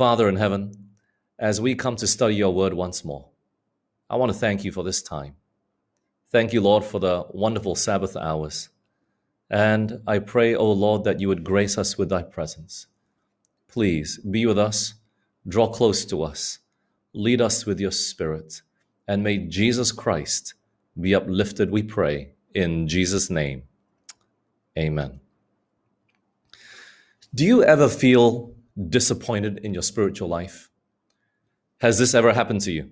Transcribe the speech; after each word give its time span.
Father 0.00 0.30
in 0.30 0.36
heaven, 0.36 0.72
as 1.38 1.60
we 1.60 1.74
come 1.74 1.94
to 1.94 2.06
study 2.06 2.34
your 2.34 2.54
word 2.54 2.72
once 2.72 3.04
more, 3.04 3.28
I 4.08 4.16
want 4.16 4.32
to 4.32 4.38
thank 4.38 4.64
you 4.64 4.72
for 4.72 4.82
this 4.82 5.02
time. 5.02 5.36
Thank 6.30 6.54
you, 6.54 6.62
Lord, 6.62 6.84
for 6.84 6.98
the 6.98 7.26
wonderful 7.32 7.74
Sabbath 7.74 8.16
hours. 8.16 8.70
And 9.50 10.00
I 10.06 10.20
pray, 10.20 10.54
O 10.54 10.72
Lord, 10.72 11.04
that 11.04 11.20
you 11.20 11.28
would 11.28 11.44
grace 11.44 11.76
us 11.76 11.98
with 11.98 12.08
thy 12.08 12.22
presence. 12.22 12.86
Please 13.68 14.16
be 14.16 14.46
with 14.46 14.58
us, 14.58 14.94
draw 15.46 15.68
close 15.68 16.06
to 16.06 16.22
us, 16.22 16.60
lead 17.12 17.42
us 17.42 17.66
with 17.66 17.78
your 17.78 17.92
spirit, 17.92 18.62
and 19.06 19.22
may 19.22 19.36
Jesus 19.36 19.92
Christ 19.92 20.54
be 20.98 21.14
uplifted, 21.14 21.70
we 21.70 21.82
pray, 21.82 22.30
in 22.54 22.88
Jesus' 22.88 23.28
name. 23.28 23.64
Amen. 24.78 25.20
Do 27.34 27.44
you 27.44 27.62
ever 27.62 27.90
feel 27.90 28.54
disappointed 28.88 29.60
in 29.64 29.74
your 29.74 29.82
spiritual 29.82 30.28
life? 30.28 30.70
Has 31.80 31.98
this 31.98 32.14
ever 32.14 32.32
happened 32.32 32.60
to 32.62 32.72
you? 32.72 32.90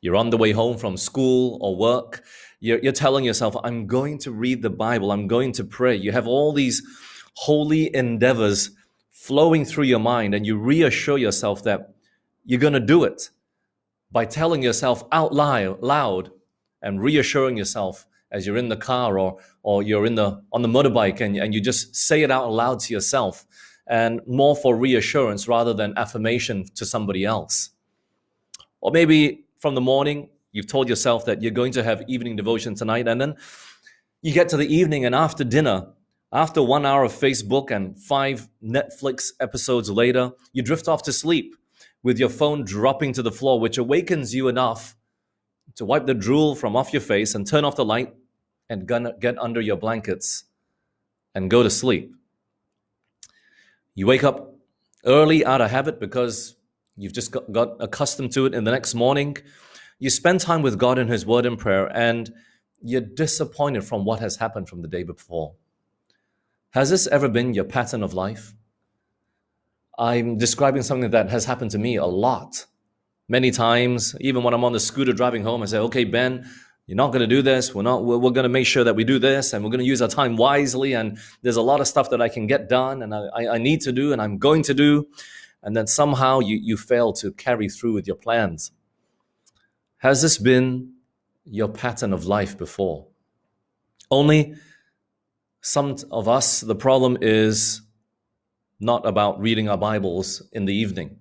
You're 0.00 0.16
on 0.16 0.30
the 0.30 0.38
way 0.38 0.52
home 0.52 0.78
from 0.78 0.96
school 0.96 1.58
or 1.60 1.76
work. 1.76 2.24
You're, 2.58 2.78
you're 2.78 2.92
telling 2.92 3.24
yourself, 3.24 3.54
I'm 3.62 3.86
going 3.86 4.18
to 4.18 4.32
read 4.32 4.62
the 4.62 4.70
Bible. 4.70 5.12
I'm 5.12 5.26
going 5.26 5.52
to 5.52 5.64
pray. 5.64 5.94
You 5.94 6.12
have 6.12 6.26
all 6.26 6.52
these 6.52 6.82
holy 7.34 7.94
endeavors 7.94 8.70
flowing 9.10 9.66
through 9.66 9.84
your 9.84 9.98
mind, 9.98 10.34
and 10.34 10.46
you 10.46 10.56
reassure 10.56 11.18
yourself 11.18 11.62
that 11.64 11.94
you're 12.44 12.60
going 12.60 12.72
to 12.72 12.80
do 12.80 13.04
it 13.04 13.30
by 14.10 14.24
telling 14.24 14.62
yourself 14.62 15.04
out 15.12 15.34
loud, 15.34 15.82
loud 15.82 16.30
and 16.82 17.02
reassuring 17.02 17.56
yourself 17.56 18.06
as 18.32 18.46
you're 18.46 18.56
in 18.56 18.68
the 18.68 18.76
car 18.76 19.18
or, 19.18 19.38
or 19.62 19.82
you're 19.82 20.06
in 20.06 20.14
the, 20.14 20.42
on 20.52 20.62
the 20.62 20.68
motorbike 20.68 21.20
and, 21.20 21.36
and 21.36 21.54
you 21.54 21.60
just 21.60 21.94
say 21.94 22.22
it 22.22 22.30
out 22.30 22.50
loud 22.50 22.80
to 22.80 22.94
yourself 22.94 23.44
and 23.90 24.20
more 24.26 24.54
for 24.54 24.76
reassurance 24.76 25.48
rather 25.48 25.74
than 25.74 25.92
affirmation 25.98 26.64
to 26.76 26.86
somebody 26.86 27.24
else. 27.24 27.70
Or 28.80 28.92
maybe 28.92 29.44
from 29.58 29.74
the 29.74 29.80
morning, 29.80 30.30
you've 30.52 30.68
told 30.68 30.88
yourself 30.88 31.24
that 31.26 31.42
you're 31.42 31.50
going 31.50 31.72
to 31.72 31.82
have 31.82 32.02
evening 32.08 32.36
devotion 32.36 32.74
tonight, 32.74 33.08
and 33.08 33.20
then 33.20 33.34
you 34.22 34.32
get 34.32 34.48
to 34.50 34.56
the 34.56 34.72
evening, 34.72 35.04
and 35.04 35.14
after 35.14 35.44
dinner, 35.44 35.88
after 36.32 36.62
one 36.62 36.86
hour 36.86 37.02
of 37.02 37.12
Facebook 37.12 37.72
and 37.72 37.98
five 37.98 38.48
Netflix 38.62 39.32
episodes 39.40 39.90
later, 39.90 40.30
you 40.52 40.62
drift 40.62 40.86
off 40.86 41.02
to 41.02 41.12
sleep 41.12 41.56
with 42.04 42.18
your 42.18 42.28
phone 42.28 42.64
dropping 42.64 43.12
to 43.14 43.22
the 43.22 43.32
floor, 43.32 43.58
which 43.58 43.76
awakens 43.76 44.32
you 44.32 44.46
enough 44.46 44.96
to 45.74 45.84
wipe 45.84 46.06
the 46.06 46.14
drool 46.14 46.54
from 46.54 46.76
off 46.76 46.92
your 46.92 47.02
face 47.02 47.34
and 47.34 47.46
turn 47.46 47.64
off 47.64 47.74
the 47.74 47.84
light 47.84 48.14
and 48.68 48.86
get 49.20 49.36
under 49.38 49.60
your 49.60 49.76
blankets 49.76 50.44
and 51.34 51.50
go 51.50 51.64
to 51.64 51.70
sleep. 51.70 52.14
You 53.94 54.06
wake 54.06 54.24
up 54.24 54.54
early 55.04 55.44
out 55.44 55.60
of 55.60 55.70
habit 55.70 55.98
because 56.00 56.56
you've 56.96 57.12
just 57.12 57.30
got, 57.32 57.50
got 57.52 57.76
accustomed 57.80 58.32
to 58.32 58.46
it 58.46 58.54
in 58.54 58.64
the 58.64 58.70
next 58.70 58.94
morning. 58.94 59.36
You 59.98 60.10
spend 60.10 60.40
time 60.40 60.62
with 60.62 60.78
God 60.78 60.98
in 60.98 61.08
His 61.08 61.26
Word 61.26 61.46
and 61.46 61.58
prayer, 61.58 61.86
and 61.94 62.32
you're 62.80 63.00
disappointed 63.00 63.84
from 63.84 64.04
what 64.04 64.20
has 64.20 64.36
happened 64.36 64.68
from 64.68 64.82
the 64.82 64.88
day 64.88 65.02
before. 65.02 65.54
Has 66.70 66.90
this 66.90 67.06
ever 67.08 67.28
been 67.28 67.52
your 67.52 67.64
pattern 67.64 68.02
of 68.02 68.14
life? 68.14 68.54
I'm 69.98 70.38
describing 70.38 70.82
something 70.82 71.10
that 71.10 71.28
has 71.30 71.44
happened 71.44 71.72
to 71.72 71.78
me 71.78 71.96
a 71.96 72.06
lot. 72.06 72.64
Many 73.28 73.50
times, 73.50 74.16
even 74.20 74.42
when 74.42 74.54
I'm 74.54 74.64
on 74.64 74.72
the 74.72 74.80
scooter 74.80 75.12
driving 75.12 75.42
home, 75.42 75.62
I 75.62 75.66
say, 75.66 75.78
okay, 75.78 76.04
Ben, 76.04 76.48
you're 76.90 76.96
not 76.96 77.12
going 77.12 77.20
to 77.20 77.28
do 77.28 77.40
this. 77.40 77.72
We're 77.72 77.82
not, 77.82 78.04
we're, 78.04 78.18
we're 78.18 78.32
going 78.32 78.42
to 78.42 78.48
make 78.48 78.66
sure 78.66 78.82
that 78.82 78.96
we 78.96 79.04
do 79.04 79.20
this 79.20 79.52
and 79.52 79.62
we're 79.62 79.70
going 79.70 79.78
to 79.78 79.86
use 79.86 80.02
our 80.02 80.08
time 80.08 80.34
wisely. 80.34 80.94
And 80.94 81.18
there's 81.40 81.54
a 81.54 81.62
lot 81.62 81.80
of 81.80 81.86
stuff 81.86 82.10
that 82.10 82.20
I 82.20 82.28
can 82.28 82.48
get 82.48 82.68
done 82.68 83.04
and 83.04 83.14
I, 83.14 83.28
I 83.32 83.58
need 83.58 83.82
to 83.82 83.92
do 83.92 84.12
and 84.12 84.20
I'm 84.20 84.38
going 84.38 84.64
to 84.64 84.74
do. 84.74 85.06
And 85.62 85.76
then 85.76 85.86
somehow 85.86 86.40
you, 86.40 86.56
you 86.56 86.76
fail 86.76 87.12
to 87.12 87.30
carry 87.30 87.68
through 87.68 87.92
with 87.92 88.08
your 88.08 88.16
plans. 88.16 88.72
Has 89.98 90.20
this 90.20 90.36
been 90.36 90.94
your 91.44 91.68
pattern 91.68 92.12
of 92.12 92.24
life 92.24 92.58
before? 92.58 93.06
Only 94.10 94.56
some 95.60 95.94
of 96.10 96.26
us, 96.26 96.60
the 96.60 96.74
problem 96.74 97.18
is 97.20 97.82
not 98.80 99.06
about 99.06 99.40
reading 99.40 99.68
our 99.68 99.78
Bibles 99.78 100.42
in 100.50 100.64
the 100.64 100.74
evening. 100.74 101.20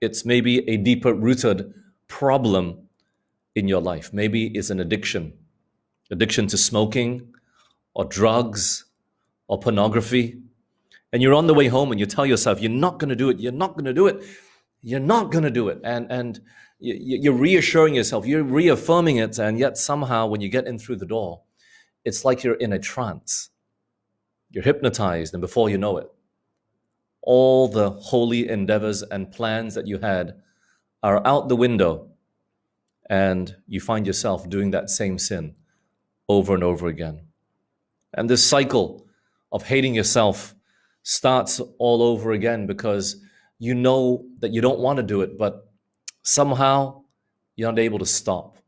It's 0.00 0.24
maybe 0.24 0.68
a 0.68 0.76
deeper 0.76 1.14
rooted 1.14 1.72
problem 2.08 2.87
in 3.58 3.68
your 3.68 3.80
life. 3.80 4.12
Maybe 4.12 4.46
it's 4.46 4.70
an 4.70 4.80
addiction 4.80 5.32
addiction 6.10 6.46
to 6.48 6.56
smoking 6.56 7.34
or 7.94 8.04
drugs 8.04 8.84
or 9.46 9.58
pornography. 9.58 10.38
And 11.12 11.22
you're 11.22 11.34
on 11.34 11.46
the 11.46 11.54
way 11.54 11.68
home 11.68 11.90
and 11.90 12.00
you 12.00 12.06
tell 12.06 12.26
yourself, 12.26 12.60
you're 12.60 12.70
not 12.70 12.98
going 12.98 13.08
to 13.10 13.16
do 13.16 13.30
it, 13.30 13.38
you're 13.38 13.52
not 13.52 13.74
going 13.74 13.86
to 13.86 13.94
do 13.94 14.06
it, 14.06 14.22
you're 14.82 15.00
not 15.00 15.30
going 15.30 15.44
to 15.44 15.50
do 15.50 15.68
it. 15.68 15.80
And, 15.84 16.10
and 16.10 16.40
you're 16.78 17.34
reassuring 17.34 17.94
yourself, 17.94 18.26
you're 18.26 18.42
reaffirming 18.42 19.16
it. 19.16 19.38
And 19.38 19.58
yet, 19.58 19.76
somehow, 19.76 20.26
when 20.26 20.40
you 20.40 20.48
get 20.48 20.66
in 20.66 20.78
through 20.78 20.96
the 20.96 21.06
door, 21.06 21.42
it's 22.04 22.24
like 22.24 22.44
you're 22.44 22.54
in 22.54 22.72
a 22.72 22.78
trance. 22.78 23.50
You're 24.50 24.64
hypnotized, 24.64 25.34
and 25.34 25.40
before 25.40 25.68
you 25.68 25.76
know 25.76 25.98
it, 25.98 26.06
all 27.20 27.68
the 27.68 27.90
holy 27.90 28.48
endeavors 28.48 29.02
and 29.02 29.30
plans 29.30 29.74
that 29.74 29.86
you 29.86 29.98
had 29.98 30.40
are 31.02 31.26
out 31.26 31.48
the 31.48 31.56
window 31.56 32.08
and 33.08 33.56
you 33.66 33.80
find 33.80 34.06
yourself 34.06 34.48
doing 34.48 34.70
that 34.70 34.90
same 34.90 35.18
sin 35.18 35.54
over 36.28 36.54
and 36.54 36.62
over 36.62 36.88
again. 36.88 37.22
And 38.14 38.28
this 38.28 38.44
cycle 38.44 39.06
of 39.50 39.64
hating 39.64 39.94
yourself 39.94 40.54
starts 41.02 41.60
all 41.78 42.02
over 42.02 42.32
again 42.32 42.66
because 42.66 43.22
you 43.58 43.74
know 43.74 44.24
that 44.40 44.52
you 44.52 44.60
don't 44.60 44.78
want 44.78 44.98
to 44.98 45.02
do 45.02 45.22
it, 45.22 45.38
but 45.38 45.70
somehow 46.22 47.02
you're 47.56 47.72
not 47.72 47.78
able 47.78 47.98
to 47.98 48.06
stop. 48.06 48.58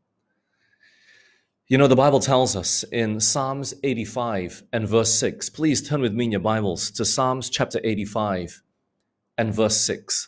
You 1.67 1.77
know, 1.77 1.87
the 1.87 1.95
Bible 1.95 2.19
tells 2.19 2.55
us 2.55 2.83
in 2.91 3.21
Psalms 3.21 3.73
85 3.83 4.63
and 4.73 4.87
verse 4.87 5.13
6. 5.13 5.49
Please 5.51 5.87
turn 5.87 6.01
with 6.01 6.13
me 6.13 6.25
in 6.25 6.31
your 6.31 6.41
Bibles 6.41 6.91
to 6.91 7.05
Psalms 7.05 7.49
chapter 7.49 7.79
85 7.83 8.61
and 9.37 9.53
verse 9.53 9.77
6. 9.77 10.27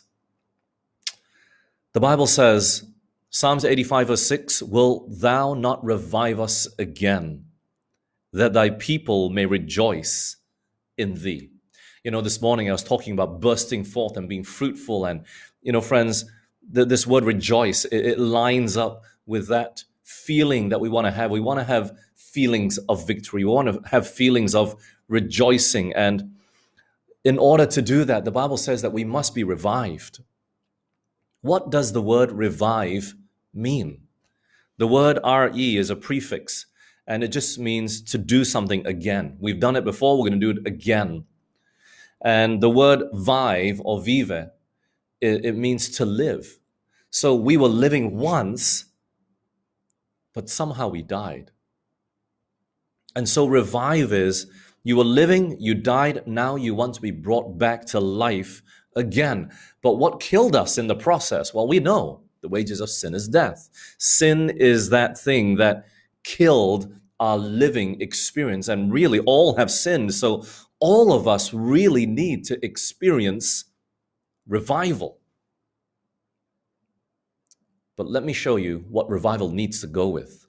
The 1.92 2.00
Bible 2.00 2.26
says, 2.26 2.86
Psalms 3.34 3.64
85, 3.64 4.06
verse 4.06 4.26
6 4.28 4.62
Will 4.62 5.08
thou 5.08 5.54
not 5.54 5.84
revive 5.84 6.38
us 6.38 6.68
again, 6.78 7.46
that 8.32 8.52
thy 8.52 8.70
people 8.70 9.28
may 9.28 9.44
rejoice 9.44 10.36
in 10.96 11.14
thee? 11.14 11.50
You 12.04 12.12
know, 12.12 12.20
this 12.20 12.40
morning 12.40 12.68
I 12.68 12.72
was 12.72 12.84
talking 12.84 13.12
about 13.12 13.40
bursting 13.40 13.82
forth 13.82 14.16
and 14.16 14.28
being 14.28 14.44
fruitful. 14.44 15.04
And, 15.04 15.24
you 15.62 15.72
know, 15.72 15.80
friends, 15.80 16.26
the, 16.62 16.84
this 16.84 17.08
word 17.08 17.24
rejoice, 17.24 17.84
it, 17.86 18.06
it 18.06 18.18
lines 18.20 18.76
up 18.76 19.02
with 19.26 19.48
that 19.48 19.82
feeling 20.04 20.68
that 20.68 20.80
we 20.80 20.88
want 20.88 21.08
to 21.08 21.10
have. 21.10 21.32
We 21.32 21.40
want 21.40 21.58
to 21.58 21.64
have 21.64 21.90
feelings 22.14 22.78
of 22.88 23.04
victory, 23.04 23.44
we 23.44 23.50
want 23.50 23.66
to 23.66 23.88
have 23.88 24.08
feelings 24.08 24.54
of 24.54 24.80
rejoicing. 25.08 25.92
And 25.94 26.36
in 27.24 27.38
order 27.38 27.66
to 27.66 27.82
do 27.82 28.04
that, 28.04 28.24
the 28.24 28.30
Bible 28.30 28.58
says 28.58 28.82
that 28.82 28.92
we 28.92 29.02
must 29.02 29.34
be 29.34 29.42
revived. 29.42 30.20
What 31.40 31.70
does 31.70 31.92
the 31.92 32.00
word 32.00 32.30
revive 32.30 33.16
mean? 33.54 34.02
The 34.78 34.86
word 34.86 35.18
re 35.24 35.76
is 35.76 35.90
a 35.90 35.96
prefix 35.96 36.66
and 37.06 37.22
it 37.22 37.28
just 37.28 37.58
means 37.58 38.00
to 38.02 38.18
do 38.18 38.44
something 38.44 38.86
again. 38.86 39.36
We've 39.38 39.60
done 39.60 39.76
it 39.76 39.84
before, 39.84 40.16
we're 40.16 40.28
going 40.28 40.40
to 40.40 40.52
do 40.52 40.60
it 40.60 40.66
again. 40.66 41.24
And 42.24 42.62
the 42.62 42.70
word 42.70 43.02
vive 43.12 43.80
or 43.84 44.00
vive, 44.00 44.30
it, 44.30 44.50
it 45.20 45.56
means 45.56 45.90
to 45.90 46.06
live. 46.06 46.58
So 47.10 47.34
we 47.34 47.56
were 47.56 47.68
living 47.68 48.16
once, 48.16 48.86
but 50.32 50.48
somehow 50.48 50.88
we 50.88 51.02
died. 51.02 51.50
And 53.14 53.28
so 53.28 53.46
revive 53.46 54.12
is 54.12 54.46
you 54.82 54.96
were 54.96 55.04
living, 55.04 55.56
you 55.60 55.74
died, 55.74 56.26
now 56.26 56.56
you 56.56 56.74
want 56.74 56.94
to 56.94 57.00
be 57.00 57.10
brought 57.10 57.58
back 57.58 57.84
to 57.86 58.00
life 58.00 58.62
again. 58.96 59.52
But 59.82 59.94
what 59.94 60.20
killed 60.20 60.56
us 60.56 60.78
in 60.78 60.88
the 60.88 60.96
process? 60.96 61.54
Well, 61.54 61.68
we 61.68 61.78
know 61.78 62.23
the 62.44 62.48
wages 62.50 62.80
of 62.80 62.90
sin 62.90 63.14
is 63.14 63.26
death. 63.26 63.70
Sin 63.96 64.50
is 64.50 64.90
that 64.90 65.18
thing 65.18 65.56
that 65.56 65.86
killed 66.24 66.94
our 67.18 67.38
living 67.38 67.98
experience, 68.02 68.68
and 68.68 68.92
really 68.92 69.18
all 69.20 69.56
have 69.56 69.70
sinned. 69.70 70.12
So 70.12 70.44
all 70.78 71.14
of 71.14 71.26
us 71.26 71.54
really 71.54 72.04
need 72.04 72.44
to 72.44 72.62
experience 72.62 73.64
revival. 74.46 75.20
But 77.96 78.10
let 78.10 78.24
me 78.24 78.34
show 78.34 78.56
you 78.56 78.84
what 78.90 79.08
revival 79.08 79.48
needs 79.48 79.80
to 79.80 79.86
go 79.86 80.08
with. 80.08 80.46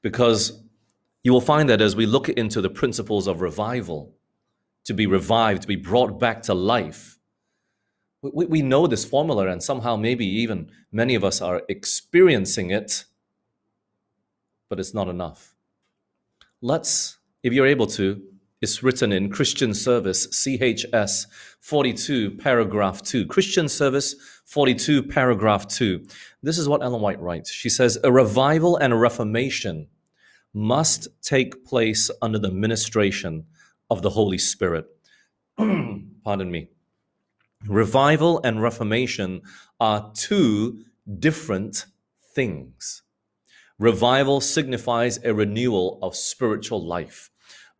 Because 0.00 0.62
you 1.24 1.32
will 1.32 1.42
find 1.42 1.68
that 1.68 1.82
as 1.82 1.94
we 1.94 2.06
look 2.06 2.30
into 2.30 2.62
the 2.62 2.70
principles 2.70 3.26
of 3.26 3.42
revival, 3.42 4.14
to 4.84 4.94
be 4.94 5.06
revived, 5.06 5.60
to 5.60 5.68
be 5.68 5.76
brought 5.76 6.18
back 6.18 6.40
to 6.44 6.54
life, 6.54 7.17
we, 8.22 8.46
we 8.46 8.62
know 8.62 8.86
this 8.86 9.04
formula, 9.04 9.48
and 9.48 9.62
somehow 9.62 9.96
maybe 9.96 10.26
even 10.26 10.70
many 10.92 11.14
of 11.14 11.24
us 11.24 11.40
are 11.40 11.62
experiencing 11.68 12.70
it, 12.70 13.04
but 14.68 14.80
it's 14.80 14.94
not 14.94 15.08
enough. 15.08 15.54
Let's, 16.60 17.18
if 17.42 17.52
you're 17.52 17.66
able 17.66 17.86
to, 17.88 18.22
It's 18.60 18.82
written 18.82 19.12
in 19.12 19.30
Christian 19.30 19.72
Service, 19.72 20.26
CHS 20.28 21.26
42, 21.60 22.32
paragraph 22.32 23.02
2. 23.02 23.26
Christian 23.26 23.68
Service 23.68 24.16
42, 24.46 25.04
paragraph 25.04 25.68
2. 25.68 26.04
This 26.42 26.58
is 26.58 26.68
what 26.68 26.82
Ellen 26.82 27.00
White 27.00 27.20
writes. 27.20 27.52
She 27.52 27.68
says, 27.68 27.98
A 28.02 28.10
revival 28.10 28.76
and 28.76 28.92
a 28.92 28.96
reformation 28.96 29.86
must 30.52 31.06
take 31.22 31.64
place 31.64 32.10
under 32.20 32.40
the 32.40 32.50
ministration 32.50 33.46
of 33.90 34.02
the 34.02 34.10
Holy 34.10 34.38
Spirit. 34.38 34.86
Pardon 35.56 36.50
me. 36.50 36.70
Revival 37.66 38.40
and 38.44 38.62
reformation 38.62 39.42
are 39.80 40.12
two 40.14 40.84
different 41.18 41.86
things. 42.34 43.02
Revival 43.78 44.40
signifies 44.40 45.18
a 45.24 45.34
renewal 45.34 45.98
of 46.02 46.14
spiritual 46.16 46.84
life 46.84 47.30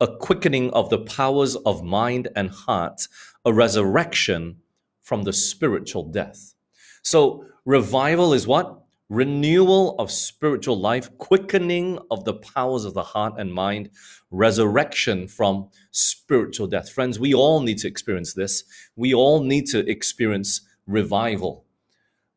a 0.01 0.07
quickening 0.07 0.71
of 0.71 0.91
the 0.91 0.99
powers 0.99 1.57
of 1.57 1.83
mind 1.83 2.29
and 2.37 2.51
heart, 2.51 3.09
a 3.45 3.53
resurrection 3.53 4.57
from 5.03 5.25
the 5.25 5.33
spiritual 5.33 6.05
death. 6.05 6.55
So, 7.03 7.45
revival 7.65 8.33
is 8.33 8.47
what? 8.47 8.81
Renewal 9.09 9.95
of 9.99 10.11
spiritual 10.11 10.79
life, 10.79 11.17
quickening 11.19 11.99
of 12.11 12.25
the 12.25 12.35
powers 12.35 12.85
of 12.85 12.95
the 12.95 13.03
heart 13.03 13.35
and 13.39 13.53
mind, 13.53 13.91
resurrection 14.31 15.27
from 15.27 15.71
spiritual 15.91 16.67
death. 16.67 16.91
Friends, 16.91 17.19
we 17.19 17.33
all 17.33 17.61
need 17.61 17.79
to 17.79 17.89
experience 17.89 18.35
this. 18.35 18.65
We 18.97 19.15
all 19.15 19.43
need 19.43 19.67
to 19.69 19.89
experience 19.91 20.61
revival. 20.87 21.65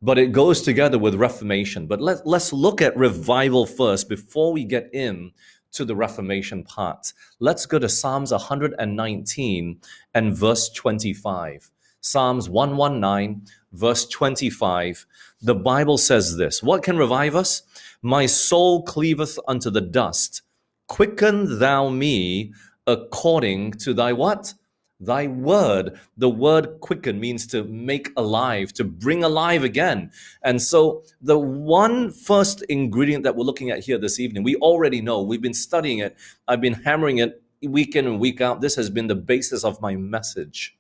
But 0.02 0.18
it 0.18 0.32
goes 0.32 0.62
together 0.62 0.98
with 0.98 1.16
reformation. 1.16 1.88
But 1.88 2.02
let, 2.02 2.26
let's 2.26 2.52
look 2.52 2.82
at 2.82 2.96
revival 2.98 3.66
first 3.66 4.10
before 4.10 4.54
we 4.54 4.64
get 4.64 4.90
in 4.94 5.32
to 5.74 5.86
the 5.86 5.96
Reformation 5.96 6.64
part. 6.64 7.14
Let's 7.40 7.66
go 7.66 7.80
to 7.80 7.90
Psalms 7.90 8.32
119 8.32 9.80
and 10.14 10.36
verse 10.36 10.70
25. 10.70 11.72
Psalms 12.02 12.50
119, 12.50 13.46
verse 13.74 14.08
25. 14.08 15.06
The 15.42 15.56
Bible 15.56 15.98
says 15.98 16.38
this 16.38 16.64
What 16.64 16.84
can 16.84 16.98
revive 16.98 17.36
us? 17.36 17.64
My 18.02 18.26
soul 18.26 18.84
cleaveth 18.84 19.40
unto 19.48 19.70
the 19.70 19.82
dust. 19.82 20.42
Quicken 20.88 21.60
thou 21.60 21.90
me 21.90 22.54
according 22.88 23.72
to 23.74 23.94
thy 23.94 24.14
what? 24.14 24.54
Thy 25.00 25.26
word, 25.26 26.00
the 26.16 26.30
word 26.30 26.80
quicken 26.80 27.20
means 27.20 27.48
to 27.48 27.64
make 27.64 28.12
alive, 28.16 28.72
to 28.74 28.84
bring 28.84 29.24
alive 29.24 29.64
again. 29.64 30.12
And 30.44 30.62
so, 30.62 31.04
the 31.22 31.40
one 31.40 32.12
first 32.12 32.62
ingredient 32.70 33.24
that 33.24 33.36
we're 33.36 33.44
looking 33.44 33.72
at 33.72 33.80
here 33.80 33.98
this 33.98 34.20
evening, 34.20 34.44
we 34.44 34.56
already 34.58 35.02
know, 35.02 35.24
we've 35.24 35.42
been 35.42 35.56
studying 35.56 36.00
it, 36.00 36.16
I've 36.48 36.62
been 36.62 36.74
hammering 36.74 37.18
it 37.18 37.42
week 37.64 37.96
in 37.96 38.06
and 38.06 38.20
week 38.20 38.42
out. 38.42 38.62
This 38.62 38.76
has 38.76 38.92
been 38.92 39.08
the 39.08 39.16
basis 39.16 39.64
of 39.64 39.82
my 39.82 39.96
message. 39.96 40.78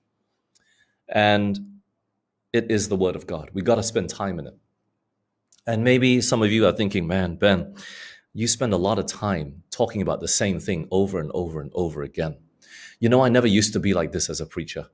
And 1.10 1.70
it 2.53 2.69
is 2.69 2.89
the 2.89 2.95
word 2.95 3.15
of 3.15 3.27
God. 3.27 3.50
We 3.53 3.62
got 3.62 3.75
to 3.75 3.83
spend 3.83 4.09
time 4.09 4.39
in 4.39 4.48
it. 4.48 4.57
And 5.68 5.83
maybe 5.83 6.21
some 6.21 6.42
of 6.42 6.51
you 6.51 6.65
are 6.65 6.71
thinking, 6.71 7.07
man, 7.07 7.36
Ben, 7.36 7.75
you 8.33 8.48
spend 8.48 8.74
a 8.74 8.77
lot 8.77 9.00
of 9.00 9.06
time 9.06 9.63
talking 9.69 10.01
about 10.01 10.19
the 10.19 10.27
same 10.27 10.59
thing 10.59 10.88
over 10.92 11.19
and 11.19 11.31
over 11.33 11.62
and 11.62 11.71
over 11.74 12.01
again. 12.01 12.38
You 13.00 13.09
know, 13.09 13.24
I 13.24 13.30
never 13.30 13.48
used 13.48 13.74
to 13.74 13.80
be 13.80 13.94
like 13.94 14.12
this 14.12 14.30
as 14.30 14.42
a 14.42 14.45
preacher. 14.45 14.88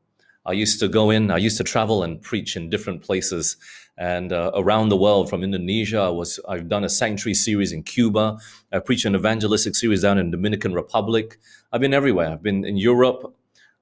I 0.45 0.54
used 0.54 0.80
to 0.80 0.88
go 0.88 1.09
in, 1.09 1.30
I 1.30 1.38
used 1.38 1.57
to 1.57 1.63
travel 1.63 2.04
and 2.04 2.21
preach 2.21 2.56
in 2.56 2.69
different 2.69 3.04
places 3.04 3.57
and 3.98 4.31
uh, 4.31 4.51
around 4.56 4.89
the 4.89 4.98
world 4.98 5.30
from 5.30 5.44
Indonesia. 5.44 6.00
I 6.00 6.10
was, 6.10 6.39
I've 6.48 6.69
done 6.69 6.86
a 6.86 6.89
sanctuary 6.89 7.33
series 7.33 7.74
in 7.74 7.83
Cuba. 7.83 8.38
I 8.71 8.80
preached 8.80 9.06
an 9.06 9.15
evangelistic 9.15 9.75
series 9.75 10.03
down 10.03 10.18
in 10.18 10.31
Dominican 10.31 10.74
Republic. 10.74 11.38
I've 11.74 11.81
been 11.81 11.94
everywhere. 11.94 12.31
I've 12.31 12.44
been 12.44 12.63
in 12.63 12.77
Europe, 12.77 13.36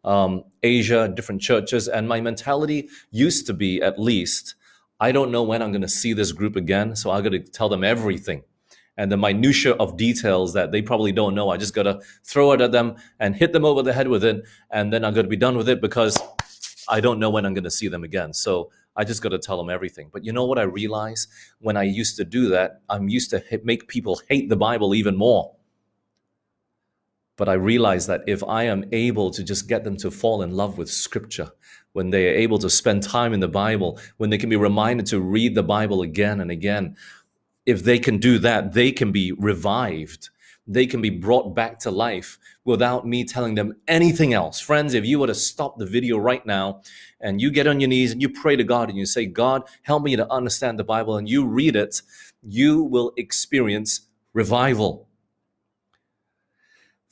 um, 0.06 0.46
Asia, 0.63 1.12
different 1.13 1.42
churches. 1.42 1.90
And 1.90 2.07
my 2.07 2.22
mentality 2.22 2.90
used 3.12 3.46
to 3.48 3.54
be 3.54 3.81
at 3.81 4.00
least, 4.00 4.56
I 5.02 5.12
don't 5.12 5.31
know 5.31 5.44
when 5.44 5.62
I'm 5.62 5.72
going 5.72 5.81
to 5.81 5.90
see 5.90 6.13
this 6.13 6.31
group 6.31 6.56
again. 6.56 6.96
So 6.96 7.12
I 7.12 7.22
got 7.22 7.30
to 7.30 7.40
tell 7.40 7.68
them 7.68 7.84
everything 7.84 8.44
and 8.98 9.12
the 9.12 9.18
minutia 9.18 9.74
of 9.74 9.98
details 9.98 10.54
that 10.54 10.72
they 10.72 10.81
probably 10.81 11.12
don't 11.12 11.36
know. 11.36 11.50
I 11.50 11.57
just 11.57 11.74
gotta 11.74 12.00
throw 12.24 12.52
it 12.54 12.62
at 12.62 12.72
them 12.72 12.96
and 13.19 13.36
hit 13.36 13.54
them 13.54 13.66
over 13.66 13.81
the 13.81 13.94
head 13.94 14.07
with 14.07 14.24
it, 14.24 14.44
and 14.72 14.92
then 14.92 15.04
I'm 15.04 15.13
gonna 15.13 15.28
be 15.28 15.36
done 15.36 15.57
with 15.57 15.69
it 15.69 15.81
because 15.81 16.22
I 16.88 17.02
don't 17.02 17.19
know 17.19 17.30
when 17.30 17.46
I'm 17.46 17.54
gonna 17.54 17.72
see 17.72 17.88
them 17.88 18.04
again. 18.04 18.34
So 18.34 18.72
I 18.96 19.04
just 19.04 19.22
gotta 19.22 19.40
tell 19.40 19.57
them 19.57 19.69
everything. 19.69 20.10
But 20.12 20.24
you 20.24 20.31
know 20.31 20.46
what 20.46 20.60
I 20.60 20.63
realize 20.63 21.28
when 21.60 21.75
I 21.75 21.84
used 21.84 22.16
to 22.18 22.25
do 22.25 22.50
that? 22.50 22.81
I'm 22.90 23.10
used 23.10 23.30
to 23.31 23.44
make 23.63 23.88
people 23.88 24.22
hate 24.30 24.50
the 24.50 24.56
Bible 24.56 24.96
even 24.96 25.16
more. 25.16 25.55
But 27.38 27.50
I 27.50 27.54
realize 27.54 28.08
that 28.08 28.22
if 28.28 28.44
I 28.44 28.64
am 28.64 28.86
able 28.92 29.30
to 29.32 29.44
just 29.44 29.68
get 29.68 29.84
them 29.84 29.98
to 29.98 30.12
fall 30.12 30.42
in 30.42 30.52
love 30.52 30.78
with 30.78 30.90
Scripture, 30.90 31.52
when 31.94 32.10
they 32.10 32.30
are 32.30 32.36
able 32.36 32.60
to 32.60 32.70
spend 32.70 33.04
time 33.04 33.34
in 33.34 33.40
the 33.40 33.48
Bible, 33.48 34.00
when 34.18 34.30
they 34.30 34.38
can 34.38 34.50
be 34.50 34.56
reminded 34.56 35.06
to 35.08 35.20
read 35.20 35.56
the 35.56 35.64
Bible 35.64 36.02
again 36.02 36.40
and 36.40 36.52
again, 36.52 36.96
if 37.66 37.84
they 37.84 38.00
can 38.00 38.18
do 38.18 38.38
that, 38.40 38.74
they 38.74 38.92
can 38.92 39.12
be 39.12 39.32
revived. 39.32 40.30
They 40.68 40.88
can 40.88 41.02
be 41.02 41.12
brought 41.12 41.56
back 41.56 41.78
to 41.80 41.92
life 41.92 42.40
without 42.64 43.08
me 43.08 43.24
telling 43.24 43.56
them 43.56 43.76
anything 43.88 44.34
else. 44.34 44.60
Friends, 44.60 44.94
if 44.94 45.06
you 45.06 45.20
were 45.20 45.28
to 45.28 45.36
stop 45.36 45.78
the 45.78 45.86
video 45.86 46.18
right 46.18 46.44
now 46.46 46.81
and 47.22 47.40
you 47.40 47.52
get 47.52 47.68
on 47.68 47.80
your 47.80 47.90
knees 47.90 48.12
and 48.12 48.22
you 48.22 48.30
pray 48.30 48.56
to 48.56 48.64
God 48.64 48.90
and 48.90 48.98
you 48.98 49.06
say, 49.06 49.26
God, 49.26 49.64
help 49.84 50.04
me 50.04 50.16
to 50.16 50.31
understand 50.31 50.80
the 50.80 50.84
Bible, 50.84 51.18
and 51.18 51.30
you 51.30 51.46
read 51.46 51.76
it, 51.76 52.02
you 52.42 52.81
will 52.81 53.14
experience 53.16 54.08
revival. 54.34 55.08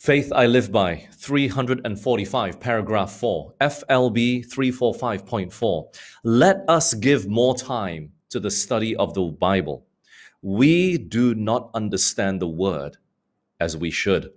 Faith 0.04 0.34
I 0.36 0.48
Live 0.48 0.70
By, 0.70 1.08
345, 1.14 2.60
paragraph 2.60 3.14
4, 3.14 3.54
FLB 3.62 4.46
345.4. 4.46 5.98
Let 6.26 6.66
us 6.68 6.94
give 6.94 7.30
more 7.30 7.56
time 7.56 8.12
to 8.28 8.42
the 8.42 8.52
study 8.52 8.98
of 8.98 9.14
the 9.14 9.22
Bible 9.22 9.86
we 10.42 10.98
do 10.98 11.34
not 11.34 11.70
understand 11.74 12.42
the 12.42 12.50
word 12.50 12.98
as 13.62 13.78
we 13.78 13.92
should. 13.92 14.30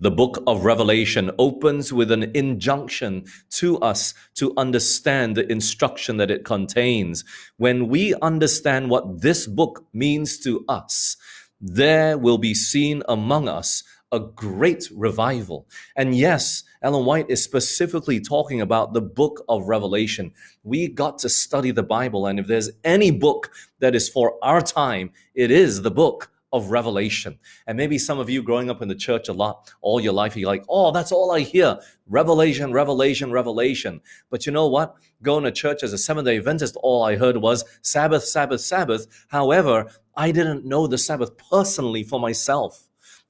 The 0.00 0.10
book 0.10 0.42
of 0.44 0.64
Revelation 0.64 1.30
opens 1.38 1.92
with 1.92 2.10
an 2.10 2.32
injunction 2.34 3.26
to 3.50 3.78
us 3.78 4.12
to 4.34 4.52
understand 4.56 5.36
the 5.36 5.48
instruction 5.52 6.16
that 6.16 6.32
it 6.32 6.44
contains. 6.44 7.22
When 7.58 7.86
we 7.86 8.12
understand 8.22 8.90
what 8.90 9.20
this 9.20 9.46
book 9.46 9.84
means 9.92 10.36
to 10.38 10.64
us, 10.68 11.16
there 11.60 12.18
will 12.18 12.38
be 12.38 12.54
seen 12.54 13.04
among 13.08 13.48
us 13.48 13.84
a 14.12 14.20
great 14.20 14.88
revival. 14.94 15.66
And 15.96 16.14
yes, 16.14 16.62
Ellen 16.82 17.04
White 17.04 17.26
is 17.28 17.42
specifically 17.42 18.20
talking 18.20 18.60
about 18.60 18.92
the 18.92 19.00
book 19.00 19.44
of 19.48 19.68
Revelation. 19.68 20.32
We 20.62 20.88
got 20.88 21.18
to 21.18 21.28
study 21.28 21.70
the 21.70 21.82
Bible, 21.82 22.26
and 22.26 22.38
if 22.38 22.46
there's 22.46 22.70
any 22.84 23.10
book 23.10 23.50
that 23.80 23.94
is 23.94 24.08
for 24.08 24.38
our 24.42 24.60
time, 24.60 25.10
it 25.34 25.50
is 25.50 25.82
the 25.82 25.90
book 25.90 26.30
of 26.54 26.70
Revelation. 26.70 27.36
And 27.66 27.76
maybe 27.76 27.98
some 27.98 28.20
of 28.20 28.30
you 28.30 28.40
growing 28.40 28.70
up 28.70 28.80
in 28.80 28.86
the 28.86 28.94
church 28.94 29.28
a 29.28 29.32
lot, 29.32 29.72
all 29.80 30.00
your 30.00 30.12
life, 30.12 30.36
you're 30.36 30.46
like, 30.46 30.64
oh, 30.68 30.92
that's 30.92 31.10
all 31.10 31.32
I 31.32 31.40
hear. 31.40 31.78
Revelation, 32.06 32.72
Revelation, 32.72 33.32
Revelation. 33.32 34.00
But 34.30 34.46
you 34.46 34.52
know 34.52 34.68
what? 34.68 34.94
Going 35.20 35.42
to 35.42 35.50
church 35.50 35.82
as 35.82 35.92
a 35.92 35.98
Seventh 35.98 36.26
day 36.26 36.36
Adventist, 36.36 36.76
all 36.76 37.02
I 37.02 37.16
heard 37.16 37.38
was 37.38 37.64
Sabbath, 37.82 38.22
Sabbath, 38.22 38.60
Sabbath. 38.60 39.08
However, 39.28 39.90
I 40.16 40.30
didn't 40.30 40.64
know 40.64 40.86
the 40.86 40.96
Sabbath 40.96 41.36
personally 41.50 42.04
for 42.04 42.20
myself. 42.20 42.83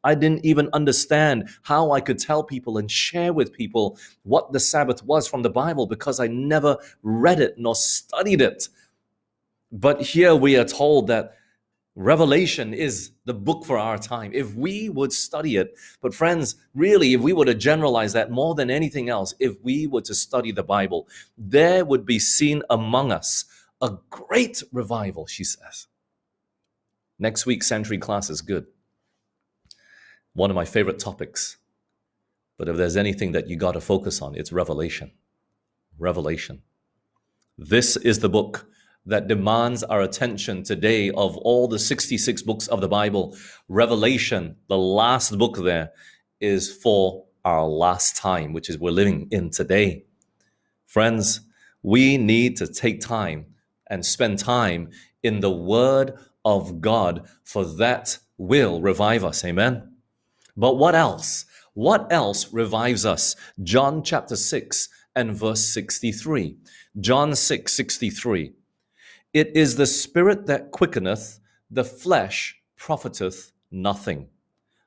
I 0.05 0.15
didn't 0.15 0.45
even 0.45 0.69
understand 0.75 1.49
how 1.63 1.93
I 1.93 2.01
could 2.01 2.19
tell 2.19 2.45
people 2.45 2.77
and 2.77 2.91
share 2.91 3.33
with 3.33 3.53
people 3.53 3.99
what 4.23 4.53
the 4.53 4.61
Sabbath 4.61 5.03
was 5.03 5.27
from 5.27 5.43
the 5.43 5.51
Bible 5.51 5.87
because 5.87 6.21
I 6.21 6.27
never 6.27 6.77
read 7.03 7.41
it 7.41 7.55
nor 7.57 7.75
studied 7.75 8.43
it. 8.43 8.69
But 9.73 10.03
here 10.03 10.37
we 10.37 10.57
are 10.57 10.65
told 10.65 11.07
that 11.09 11.37
Revelation 11.97 12.75
is 12.75 13.13
the 13.25 13.35
book 13.35 13.65
for 13.65 13.79
our 13.79 13.97
time. 13.97 14.33
If 14.35 14.55
we 14.55 14.89
would 14.91 15.13
study 15.13 15.57
it, 15.57 15.75
but 16.03 16.13
friends, 16.13 16.57
really, 16.75 17.15
if 17.15 17.21
we 17.21 17.33
were 17.33 17.45
to 17.45 17.55
generalize 17.55 18.13
that 18.13 18.31
more 18.31 18.55
than 18.55 18.69
anything 18.69 19.09
else, 19.09 19.33
if 19.39 19.55
we 19.63 19.87
were 19.87 20.03
to 20.03 20.15
study 20.15 20.53
the 20.53 20.65
Bible, 20.65 21.09
there 21.39 21.85
would 21.85 22.05
be 22.05 22.19
seen 22.19 22.63
among 22.69 23.13
us 23.13 23.45
a 23.81 23.97
great 24.11 24.63
revival, 24.73 25.27
she 25.27 25.45
says. 25.45 25.87
Next 27.19 27.47
week's 27.47 27.69
sanctuary 27.69 27.99
class 27.99 28.29
is 28.29 28.41
good 28.41 28.67
one 30.35 30.51
of 30.51 30.57
my 30.57 30.65
favorite 30.65 30.99
topics. 30.99 31.57
But 32.59 32.69
if 32.69 32.77
there's 32.77 32.97
anything 32.97 33.33
that 33.33 33.49
you 33.49 33.57
got 33.57 33.73
to 33.73 33.81
focus 33.81 34.21
on, 34.21 34.35
it's 34.35 34.53
Revelation. 34.53 35.13
Revelation. 35.99 36.63
This 37.57 37.97
is 37.97 38.19
the 38.19 38.29
book 38.29 38.67
that 39.07 39.29
demands 39.29 39.83
our 39.85 40.01
attention 40.01 40.63
today 40.63 41.11
of 41.11 41.37
all 41.39 41.69
the 41.69 41.79
66 41.79 42.43
books 42.43 42.67
of 42.69 42.81
the 42.81 42.89
Bible. 42.89 43.37
Revelation, 43.69 44.57
the 44.69 44.79
last 44.79 45.39
book 45.39 45.59
there, 45.59 45.93
is 46.41 46.73
for 46.73 47.25
our 47.45 47.67
last 47.67 48.17
time, 48.17 48.53
which 48.53 48.71
is 48.71 48.79
we're 48.79 48.91
living 48.91 49.29
in 49.31 49.51
today. 49.51 50.05
Friends, 50.87 51.41
we 51.83 52.17
need 52.17 52.57
to 52.57 52.67
take 52.67 53.01
time 53.01 53.47
and 53.89 54.05
spend 54.05 54.39
time 54.39 54.91
in 55.23 55.41
the 55.41 55.51
Word 55.51 56.15
of 56.45 56.81
God, 56.81 57.29
for 57.43 57.65
that 57.65 58.19
will 58.39 58.81
revive 58.81 59.25
us. 59.25 59.45
Amen. 59.45 59.94
But 60.57 60.77
what 60.77 60.95
else? 60.95 61.47
What 61.75 62.13
else 62.13 62.53
revives 62.53 63.05
us? 63.05 63.35
John 63.63 64.03
chapter 64.03 64.37
6 64.37 64.89
and 65.17 65.35
verse 65.35 65.65
63. 65.73 66.57
John 67.01 67.35
6 67.35 67.73
63. 67.73 68.53
It 69.33 69.51
is 69.57 69.77
the 69.77 69.87
spirit 69.87 70.47
that 70.47 70.71
quickeneth, 70.71 71.41
the 71.71 71.85
flesh 71.85 72.57
profiteth 72.77 73.51
nothing. 73.71 74.29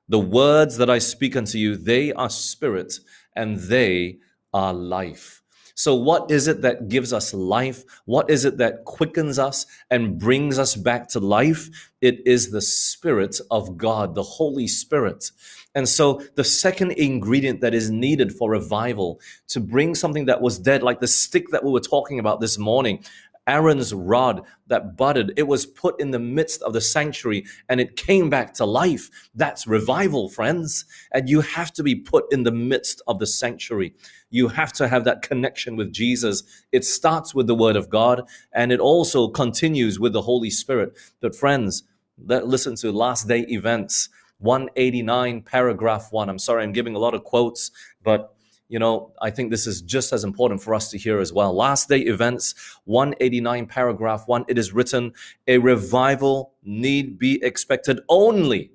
The 0.08 0.20
words 0.20 0.78
that 0.78 0.90
I 0.90 1.00
speak 1.00 1.36
unto 1.36 1.58
you, 1.58 1.76
they 1.76 2.14
are 2.14 2.30
spirit 2.30 3.00
and 3.36 3.58
they 3.58 4.20
are 4.54 4.74
life. 4.74 5.42
So, 5.78 5.94
what 5.94 6.32
is 6.32 6.48
it 6.48 6.64
that 6.64 6.90
gives 6.90 7.14
us 7.14 7.36
life? 7.36 7.84
What 8.06 8.32
is 8.32 8.46
it 8.46 8.58
that 8.58 8.84
quickens 8.86 9.38
us 9.38 9.68
and 9.92 10.18
brings 10.18 10.58
us 10.58 10.76
back 10.76 11.08
to 11.10 11.20
life? 11.20 11.70
It 12.02 12.26
is 12.26 12.50
the 12.50 12.62
Spirit 12.62 13.40
of 13.52 13.78
God, 13.78 14.16
the 14.16 14.24
Holy 14.24 14.66
Spirit. 14.66 15.30
And 15.76 15.88
so, 15.88 16.24
the 16.34 16.44
second 16.44 16.94
ingredient 16.94 17.62
that 17.62 17.76
is 17.76 17.92
needed 17.92 18.34
for 18.34 18.50
revival 18.50 19.22
to 19.50 19.60
bring 19.60 19.94
something 19.94 20.26
that 20.26 20.42
was 20.42 20.58
dead, 20.58 20.82
like 20.82 21.00
the 21.00 21.08
stick 21.08 21.50
that 21.52 21.64
we 21.64 21.72
were 21.72 21.80
talking 21.80 22.18
about 22.18 22.42
this 22.42 22.58
morning, 22.58 23.06
Aaron's 23.48 23.94
rod 23.94 24.44
that 24.68 24.98
budded, 24.98 25.34
it 25.38 25.48
was 25.48 25.66
put 25.66 26.00
in 26.00 26.12
the 26.12 26.20
midst 26.20 26.62
of 26.64 26.74
the 26.74 26.82
sanctuary 26.82 27.46
and 27.70 27.82
it 27.82 27.96
came 27.96 28.30
back 28.30 28.54
to 28.56 28.66
life. 28.66 29.10
That's 29.34 29.68
revival, 29.68 30.30
friends. 30.30 30.86
And 31.14 31.30
you 31.30 31.42
have 31.42 31.74
to 31.74 31.84
be 31.84 31.96
put 31.96 32.26
in 32.32 32.44
the 32.44 32.52
midst 32.52 33.02
of 33.08 33.20
the 33.20 33.28
sanctuary. 33.28 33.94
You 34.30 34.50
have 34.50 34.74
to 34.74 34.88
have 34.88 35.06
that 35.06 35.22
connection 35.22 35.76
with 35.76 35.94
Jesus. 35.94 36.44
It 36.72 36.86
starts 36.86 37.34
with 37.34 37.48
the 37.48 37.56
Word 37.56 37.76
of 37.78 37.90
God 37.90 38.24
and 38.54 38.72
it 38.72 38.80
also 38.80 39.30
continues 39.30 40.00
with 40.00 40.14
the 40.14 40.24
Holy 40.24 40.50
Spirit. 40.50 40.98
But, 41.22 41.36
friends, 41.36 41.84
let, 42.24 42.48
listen 42.48 42.76
to 42.78 42.92
last 42.92 43.28
day 43.28 43.42
events. 43.50 44.10
189 44.40 45.42
paragraph 45.42 46.10
1 46.12 46.30
i'm 46.30 46.38
sorry 46.38 46.64
i'm 46.64 46.72
giving 46.72 46.96
a 46.96 47.00
lot 47.00 47.16
of 47.16 47.24
quotes 47.24 47.72
but 48.04 48.37
you 48.70 48.80
know, 48.80 49.14
I 49.22 49.30
think 49.30 49.50
this 49.50 49.66
is 49.66 49.82
just 49.82 50.12
as 50.12 50.24
important 50.24 50.62
for 50.62 50.74
us 50.74 50.90
to 50.92 50.98
hear 50.98 51.20
as 51.20 51.32
well. 51.32 51.54
Last 51.54 51.88
day 51.90 52.00
events, 52.00 52.54
189 52.86 53.66
paragraph 53.68 54.28
1, 54.28 54.46
it 54.48 54.58
is 54.58 54.74
written, 54.74 55.14
a 55.48 55.58
revival 55.58 56.54
need 56.64 57.18
be 57.18 57.42
expected 57.44 58.02
only, 58.10 58.72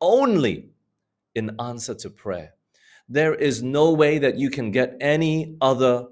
only 0.00 0.70
in 1.34 1.54
answer 1.60 1.94
to 1.94 2.10
prayer. 2.10 2.54
There 3.08 3.34
is 3.34 3.62
no 3.62 3.92
way 3.92 4.18
that 4.18 4.36
you 4.38 4.50
can 4.50 4.70
get 4.70 4.96
any 5.00 5.56
other 5.60 6.08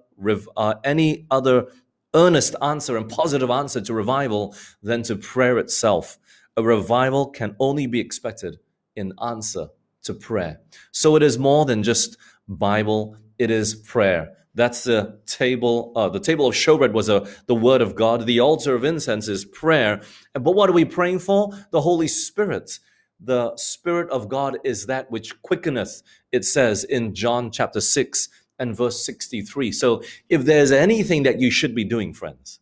uh, 0.56 0.74
any 0.82 1.26
other 1.30 1.66
earnest 2.14 2.56
answer 2.62 2.96
and 2.96 3.06
positive 3.08 3.50
answer 3.50 3.82
to 3.82 3.92
revival 3.92 4.54
than 4.82 5.02
to 5.02 5.16
prayer 5.16 5.58
itself. 5.58 6.18
A 6.56 6.62
revival 6.62 7.26
can 7.26 7.54
only 7.60 7.86
be 7.86 8.00
expected 8.00 8.58
in 8.94 9.12
answer 9.22 9.68
to 10.04 10.14
prayer. 10.14 10.60
So 10.92 11.16
it 11.16 11.22
is 11.22 11.38
more 11.38 11.66
than 11.66 11.82
just 11.82 12.16
Bible, 12.48 13.16
it 13.38 13.50
is 13.50 13.74
prayer. 13.74 14.30
That's 14.54 14.84
the 14.84 15.20
table. 15.26 15.92
Uh, 15.94 16.08
the 16.08 16.20
table 16.20 16.46
of 16.46 16.54
showbread 16.54 16.92
was 16.92 17.08
a, 17.10 17.28
the 17.46 17.54
word 17.54 17.82
of 17.82 17.94
God. 17.94 18.26
The 18.26 18.40
altar 18.40 18.74
of 18.74 18.84
incense 18.84 19.28
is 19.28 19.44
prayer. 19.44 20.00
But 20.32 20.52
what 20.52 20.70
are 20.70 20.74
we 20.74 20.86
praying 20.86 21.18
for? 21.20 21.50
The 21.72 21.82
Holy 21.82 22.08
Spirit. 22.08 22.78
The 23.20 23.54
Spirit 23.56 24.10
of 24.10 24.28
God 24.28 24.58
is 24.64 24.86
that 24.86 25.10
which 25.10 25.40
quickeneth, 25.42 26.02
it 26.32 26.44
says 26.44 26.84
in 26.84 27.14
John 27.14 27.50
chapter 27.50 27.80
6 27.80 28.28
and 28.58 28.76
verse 28.76 29.04
63. 29.04 29.72
So 29.72 30.02
if 30.28 30.44
there's 30.44 30.72
anything 30.72 31.22
that 31.24 31.38
you 31.40 31.50
should 31.50 31.74
be 31.74 31.84
doing, 31.84 32.14
friends, 32.14 32.60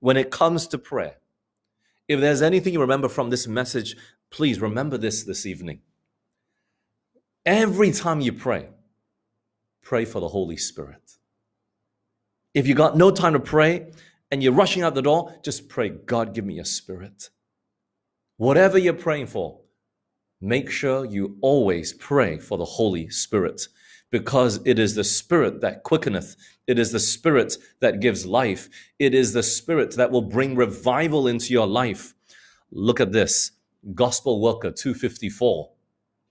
when 0.00 0.16
it 0.16 0.30
comes 0.30 0.66
to 0.68 0.78
prayer, 0.78 1.16
if 2.08 2.20
there's 2.20 2.42
anything 2.42 2.72
you 2.72 2.80
remember 2.80 3.08
from 3.08 3.30
this 3.30 3.46
message, 3.48 3.96
please 4.30 4.60
remember 4.60 4.98
this 4.98 5.24
this 5.24 5.46
evening. 5.46 5.80
Every 7.46 7.92
time 7.92 8.20
you 8.20 8.32
pray, 8.32 8.68
pray 9.90 10.04
for 10.04 10.20
the 10.20 10.28
Holy 10.28 10.56
Spirit. 10.56 11.16
If 12.54 12.68
you 12.68 12.76
got 12.76 12.96
no 12.96 13.10
time 13.10 13.32
to 13.32 13.40
pray 13.40 13.90
and 14.30 14.40
you're 14.40 14.52
rushing 14.52 14.84
out 14.84 14.94
the 14.94 15.02
door, 15.02 15.34
just 15.42 15.68
pray, 15.68 15.88
God, 15.88 16.32
give 16.32 16.44
me 16.44 16.60
a 16.60 16.64
spirit. 16.64 17.30
Whatever 18.36 18.78
you're 18.78 18.92
praying 18.92 19.26
for, 19.26 19.62
make 20.40 20.70
sure 20.70 21.04
you 21.04 21.38
always 21.40 21.92
pray 21.92 22.38
for 22.38 22.56
the 22.56 22.64
Holy 22.64 23.10
Spirit 23.10 23.66
because 24.12 24.60
it 24.64 24.78
is 24.78 24.94
the 24.94 25.02
Spirit 25.02 25.60
that 25.60 25.82
quickeneth. 25.82 26.36
It 26.68 26.78
is 26.78 26.92
the 26.92 27.00
Spirit 27.00 27.56
that 27.80 27.98
gives 27.98 28.24
life. 28.24 28.68
It 29.00 29.12
is 29.12 29.32
the 29.32 29.42
Spirit 29.42 29.96
that 29.96 30.12
will 30.12 30.22
bring 30.22 30.54
revival 30.54 31.26
into 31.26 31.52
your 31.52 31.66
life. 31.66 32.14
Look 32.70 33.00
at 33.00 33.10
this 33.10 33.50
Gospel 33.92 34.40
Worker 34.40 34.70
254, 34.70 35.68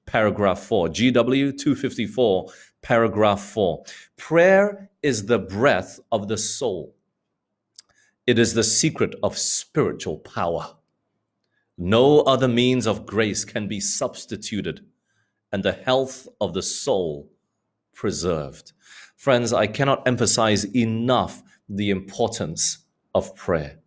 paragraph 0.05 0.59
4. 0.59 0.87
GW 0.87 1.57
254 1.57 2.53
paragraph 2.81 3.41
4. 3.41 3.83
Prayer 4.17 4.89
is 5.01 5.25
the 5.25 5.39
breath 5.39 5.99
of 6.11 6.27
the 6.27 6.37
soul, 6.37 6.95
it 8.27 8.37
is 8.37 8.53
the 8.53 8.63
secret 8.63 9.15
of 9.23 9.37
spiritual 9.37 10.19
power. 10.19 10.75
No 11.77 12.19
other 12.21 12.47
means 12.47 12.85
of 12.85 13.05
grace 13.05 13.45
can 13.45 13.67
be 13.67 13.79
substituted, 13.79 14.85
and 15.51 15.63
the 15.63 15.71
health 15.71 16.27
of 16.41 16.53
the 16.53 16.61
soul 16.61 17.31
preserved. 17.93 18.73
Friends, 19.15 19.51
I 19.53 19.67
cannot 19.67 20.07
emphasize 20.07 20.65
enough 20.75 21.41
the 21.67 21.89
importance 21.89 22.79
of 23.15 23.35
prayer. 23.35 23.79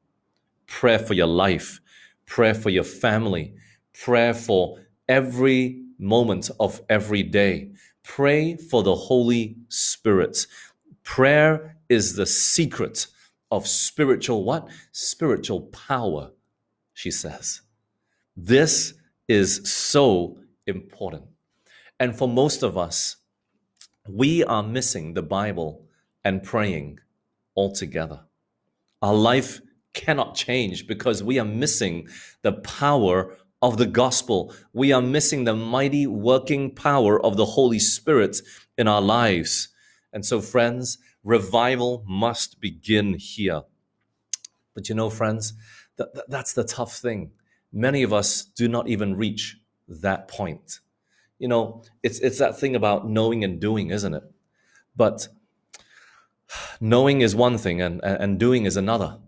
Prayer 0.66 0.98
for 0.98 1.14
your 1.14 1.26
life, 1.26 1.80
prayer 2.26 2.54
for 2.54 2.70
your 2.70 2.84
family, 2.84 3.54
prayer 3.92 4.34
for 4.34 4.78
every 5.08 5.81
moment 6.02 6.50
of 6.60 6.82
every 6.90 7.22
day, 7.22 7.70
Pray 8.02 8.56
for 8.56 8.82
the 8.82 8.94
Holy 8.94 9.56
Spirit. 9.68 10.46
Prayer 11.04 11.76
is 11.88 12.16
the 12.16 12.26
secret 12.26 13.06
of 13.50 13.66
spiritual 13.66 14.44
what? 14.44 14.68
Spiritual 14.92 15.62
power, 15.62 16.30
she 16.92 17.10
says. 17.10 17.62
This 18.36 18.94
is 19.28 19.70
so 19.70 20.38
important. 20.66 21.24
And 22.00 22.16
for 22.16 22.28
most 22.28 22.62
of 22.62 22.76
us, 22.76 23.16
we 24.08 24.42
are 24.44 24.62
missing 24.62 25.14
the 25.14 25.22
Bible 25.22 25.86
and 26.24 26.42
praying 26.42 26.98
altogether. 27.56 28.20
Our 29.00 29.14
life 29.14 29.60
cannot 29.94 30.34
change 30.34 30.86
because 30.86 31.22
we 31.22 31.38
are 31.38 31.44
missing 31.44 32.08
the 32.42 32.52
power 32.52 33.36
of 33.62 33.78
the 33.78 33.86
gospel. 33.86 34.52
We 34.72 34.92
are 34.92 35.00
missing 35.00 35.44
the 35.44 35.54
mighty 35.54 36.06
working 36.06 36.74
power 36.74 37.24
of 37.24 37.36
the 37.36 37.46
Holy 37.46 37.78
Spirit 37.78 38.42
in 38.76 38.88
our 38.88 39.00
lives. 39.00 39.68
And 40.12 40.26
so, 40.26 40.40
friends, 40.40 40.98
revival 41.22 42.04
must 42.06 42.60
begin 42.60 43.14
here. 43.14 43.62
But 44.74 44.88
you 44.88 44.94
know, 44.94 45.08
friends, 45.08 45.54
that, 45.96 46.14
that, 46.14 46.28
that's 46.28 46.52
the 46.52 46.64
tough 46.64 46.96
thing. 46.96 47.30
Many 47.72 48.02
of 48.02 48.12
us 48.12 48.44
do 48.44 48.68
not 48.68 48.88
even 48.88 49.16
reach 49.16 49.58
that 49.88 50.28
point. 50.28 50.80
You 51.38 51.48
know, 51.48 51.84
it's, 52.02 52.18
it's 52.20 52.38
that 52.38 52.58
thing 52.58 52.76
about 52.76 53.08
knowing 53.08 53.44
and 53.44 53.60
doing, 53.60 53.90
isn't 53.90 54.14
it? 54.14 54.24
But 54.94 55.28
knowing 56.80 57.20
is 57.20 57.34
one 57.34 57.58
thing 57.58 57.80
and, 57.80 58.00
and 58.02 58.38
doing 58.38 58.66
is 58.66 58.76
another 58.76 59.18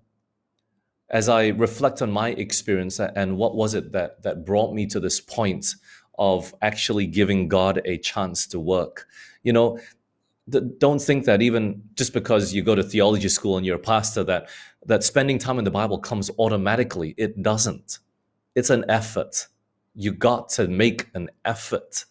as 1.11 1.29
I 1.29 1.49
reflect 1.49 2.03
on 2.03 2.11
my 2.11 2.31
experience 2.31 2.99
and 2.99 3.37
what 3.37 3.55
was 3.55 3.75
it 3.75 3.93
that, 3.93 4.23
that 4.23 4.45
brought 4.45 4.75
me 4.75 4.87
to 4.87 5.01
this 5.01 5.21
point 5.21 5.75
of 6.19 6.55
actually 6.63 7.07
giving 7.07 7.49
God 7.49 7.81
a 7.85 7.99
chance 7.99 8.47
to 8.49 8.59
work, 8.59 9.07
you 9.43 9.53
know, 9.53 9.79
don't 10.79 11.01
think 11.01 11.25
that 11.25 11.41
even 11.41 11.83
just 11.95 12.13
because 12.13 12.53
you 12.53 12.63
go 12.63 12.75
to 12.75 12.83
theology 12.83 13.29
school 13.29 13.57
and 13.57 13.65
you're 13.65 13.77
a 13.77 13.79
pastor 13.79 14.23
that 14.25 14.49
that 14.85 15.03
spending 15.03 15.39
time 15.39 15.59
in 15.59 15.65
the 15.65 15.71
bible 15.71 15.99
comes 15.99 16.31
automatically. 16.39 17.15
It 17.17 17.43
doesn't. 17.43 17.99
It's 18.55 18.69
an 18.69 18.85
effort. 18.89 19.47
You 19.95 20.13
got 20.13 20.51
to 20.51 20.69
make 20.69 21.09
an 21.15 21.31
effort. 21.47 22.05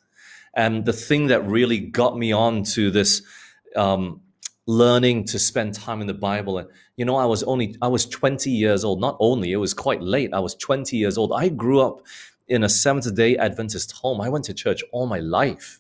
And 0.55 0.83
the 0.83 0.93
thing 0.93 1.27
that 1.27 1.45
really 1.45 1.79
got 1.79 2.17
me 2.17 2.31
on 2.31 2.63
to 2.63 2.89
this 2.89 3.21
um, 3.75 4.21
learning 4.65 5.25
to 5.25 5.39
spend 5.39 5.73
time 5.73 6.01
in 6.01 6.07
the 6.07 6.13
Bible. 6.13 6.57
And 6.57 6.67
you 6.95 7.05
know, 7.05 7.15
I 7.15 7.25
was 7.25 7.43
only 7.43 7.75
I 7.81 7.87
was 7.87 8.05
20 8.05 8.49
years 8.49 8.83
old. 8.83 9.01
Not 9.01 9.17
only 9.19 9.51
it 9.51 9.57
was 9.57 9.73
quite 9.73 10.01
late. 10.01 10.33
I 10.33 10.39
was 10.39 10.55
20 10.55 10.97
years 10.97 11.17
old. 11.17 11.31
I 11.33 11.49
grew 11.49 11.81
up 11.81 12.01
in 12.47 12.63
a 12.63 12.69
Seventh 12.69 13.13
Day 13.15 13.37
Adventist 13.37 13.91
home. 13.93 14.21
I 14.21 14.29
went 14.29 14.45
to 14.45 14.53
church 14.53 14.83
all 14.91 15.07
my 15.07 15.19
life. 15.19 15.79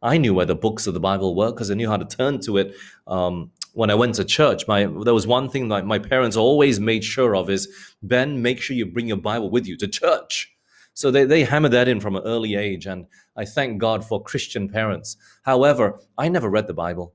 I 0.00 0.16
knew 0.16 0.32
where 0.32 0.46
the 0.46 0.54
books 0.54 0.86
of 0.86 0.94
the 0.94 1.00
Bible 1.00 1.34
were 1.34 1.50
because 1.50 1.70
I 1.70 1.74
knew 1.74 1.88
how 1.88 1.96
to 1.96 2.04
turn 2.04 2.40
to 2.42 2.56
it. 2.58 2.74
Um, 3.06 3.50
when 3.72 3.90
I 3.90 3.94
went 3.94 4.14
to 4.16 4.24
church, 4.24 4.66
my 4.68 4.84
there 4.84 5.14
was 5.14 5.26
one 5.26 5.48
thing 5.48 5.68
that 5.68 5.86
my 5.86 5.98
parents 5.98 6.36
always 6.36 6.78
made 6.78 7.04
sure 7.04 7.34
of 7.34 7.50
is 7.50 7.68
Ben, 8.02 8.40
make 8.40 8.60
sure 8.60 8.76
you 8.76 8.86
bring 8.86 9.08
your 9.08 9.16
Bible 9.16 9.50
with 9.50 9.66
you 9.66 9.76
to 9.78 9.88
church. 9.88 10.52
So 10.94 11.12
they, 11.12 11.24
they 11.24 11.44
hammered 11.44 11.72
that 11.72 11.86
in 11.86 12.00
from 12.00 12.16
an 12.16 12.24
early 12.24 12.56
age, 12.56 12.86
and 12.86 13.06
I 13.36 13.44
thank 13.44 13.78
God 13.78 14.04
for 14.04 14.20
Christian 14.20 14.68
parents. 14.68 15.16
However, 15.42 16.00
I 16.16 16.28
never 16.28 16.48
read 16.48 16.66
the 16.66 16.74
Bible. 16.74 17.14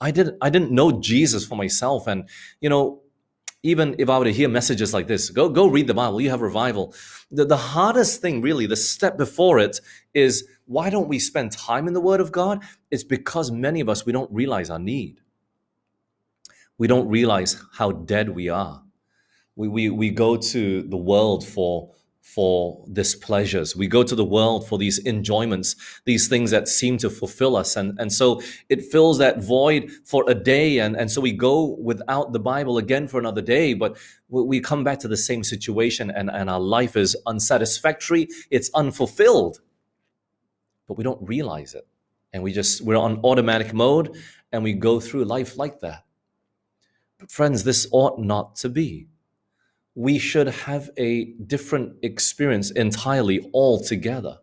I 0.00 0.10
didn't 0.10 0.36
I 0.40 0.50
didn't 0.50 0.72
know 0.72 1.00
Jesus 1.00 1.44
for 1.46 1.56
myself. 1.56 2.06
And 2.06 2.28
you 2.60 2.68
know, 2.68 3.02
even 3.62 3.96
if 3.98 4.08
I 4.08 4.18
were 4.18 4.24
to 4.26 4.32
hear 4.32 4.48
messages 4.48 4.92
like 4.94 5.06
this, 5.06 5.30
go 5.30 5.48
go 5.48 5.66
read 5.66 5.86
the 5.86 5.94
Bible, 5.94 6.20
you 6.20 6.30
have 6.30 6.42
revival. 6.42 6.94
The, 7.30 7.44
the 7.44 7.56
hardest 7.56 8.20
thing, 8.20 8.42
really, 8.42 8.66
the 8.66 8.76
step 8.76 9.16
before 9.16 9.58
it 9.58 9.80
is 10.14 10.46
why 10.66 10.90
don't 10.90 11.08
we 11.08 11.18
spend 11.18 11.52
time 11.52 11.86
in 11.88 11.94
the 11.94 12.00
Word 12.00 12.20
of 12.20 12.32
God? 12.32 12.62
It's 12.90 13.04
because 13.04 13.50
many 13.50 13.80
of 13.80 13.88
us, 13.88 14.04
we 14.04 14.12
don't 14.12 14.30
realize 14.32 14.68
our 14.68 14.78
need. 14.78 15.20
We 16.78 16.88
don't 16.88 17.08
realize 17.08 17.62
how 17.74 17.92
dead 17.92 18.30
we 18.30 18.48
are. 18.48 18.82
We, 19.54 19.68
we, 19.68 19.90
we 19.90 20.10
go 20.10 20.36
to 20.36 20.82
the 20.82 20.96
world 20.96 21.46
for 21.46 21.92
for 22.26 22.84
these 22.88 23.14
pleasures. 23.14 23.76
We 23.76 23.86
go 23.86 24.02
to 24.02 24.14
the 24.16 24.24
world 24.24 24.66
for 24.66 24.78
these 24.78 24.98
enjoyments, 25.06 25.76
these 26.04 26.26
things 26.26 26.50
that 26.50 26.66
seem 26.66 26.98
to 26.98 27.08
fulfill 27.08 27.54
us. 27.54 27.76
And, 27.76 27.96
and 28.00 28.12
so 28.12 28.42
it 28.68 28.84
fills 28.84 29.18
that 29.18 29.42
void 29.42 29.92
for 30.04 30.24
a 30.28 30.34
day. 30.34 30.80
And, 30.80 30.96
and 30.96 31.08
so 31.08 31.20
we 31.20 31.30
go 31.30 31.76
without 31.80 32.32
the 32.32 32.40
Bible 32.40 32.78
again 32.78 33.06
for 33.06 33.20
another 33.20 33.40
day, 33.40 33.74
but 33.74 33.96
we 34.28 34.58
come 34.58 34.82
back 34.82 34.98
to 34.98 35.08
the 35.08 35.16
same 35.16 35.44
situation 35.44 36.10
and, 36.10 36.28
and 36.28 36.50
our 36.50 36.58
life 36.58 36.96
is 36.96 37.16
unsatisfactory. 37.26 38.26
It's 38.50 38.70
unfulfilled, 38.74 39.60
but 40.88 40.98
we 40.98 41.04
don't 41.04 41.26
realize 41.26 41.74
it. 41.74 41.86
And 42.32 42.42
we 42.42 42.52
just, 42.52 42.82
we're 42.82 42.96
on 42.96 43.20
automatic 43.22 43.72
mode 43.72 44.16
and 44.50 44.64
we 44.64 44.72
go 44.72 44.98
through 44.98 45.26
life 45.26 45.56
like 45.56 45.78
that. 45.80 46.04
But 47.18 47.30
friends, 47.30 47.62
this 47.62 47.86
ought 47.92 48.18
not 48.18 48.56
to 48.56 48.68
be 48.68 49.06
we 49.96 50.18
should 50.18 50.46
have 50.46 50.90
a 50.98 51.24
different 51.46 51.96
experience 52.02 52.70
entirely 52.70 53.50
altogether. 53.52 54.38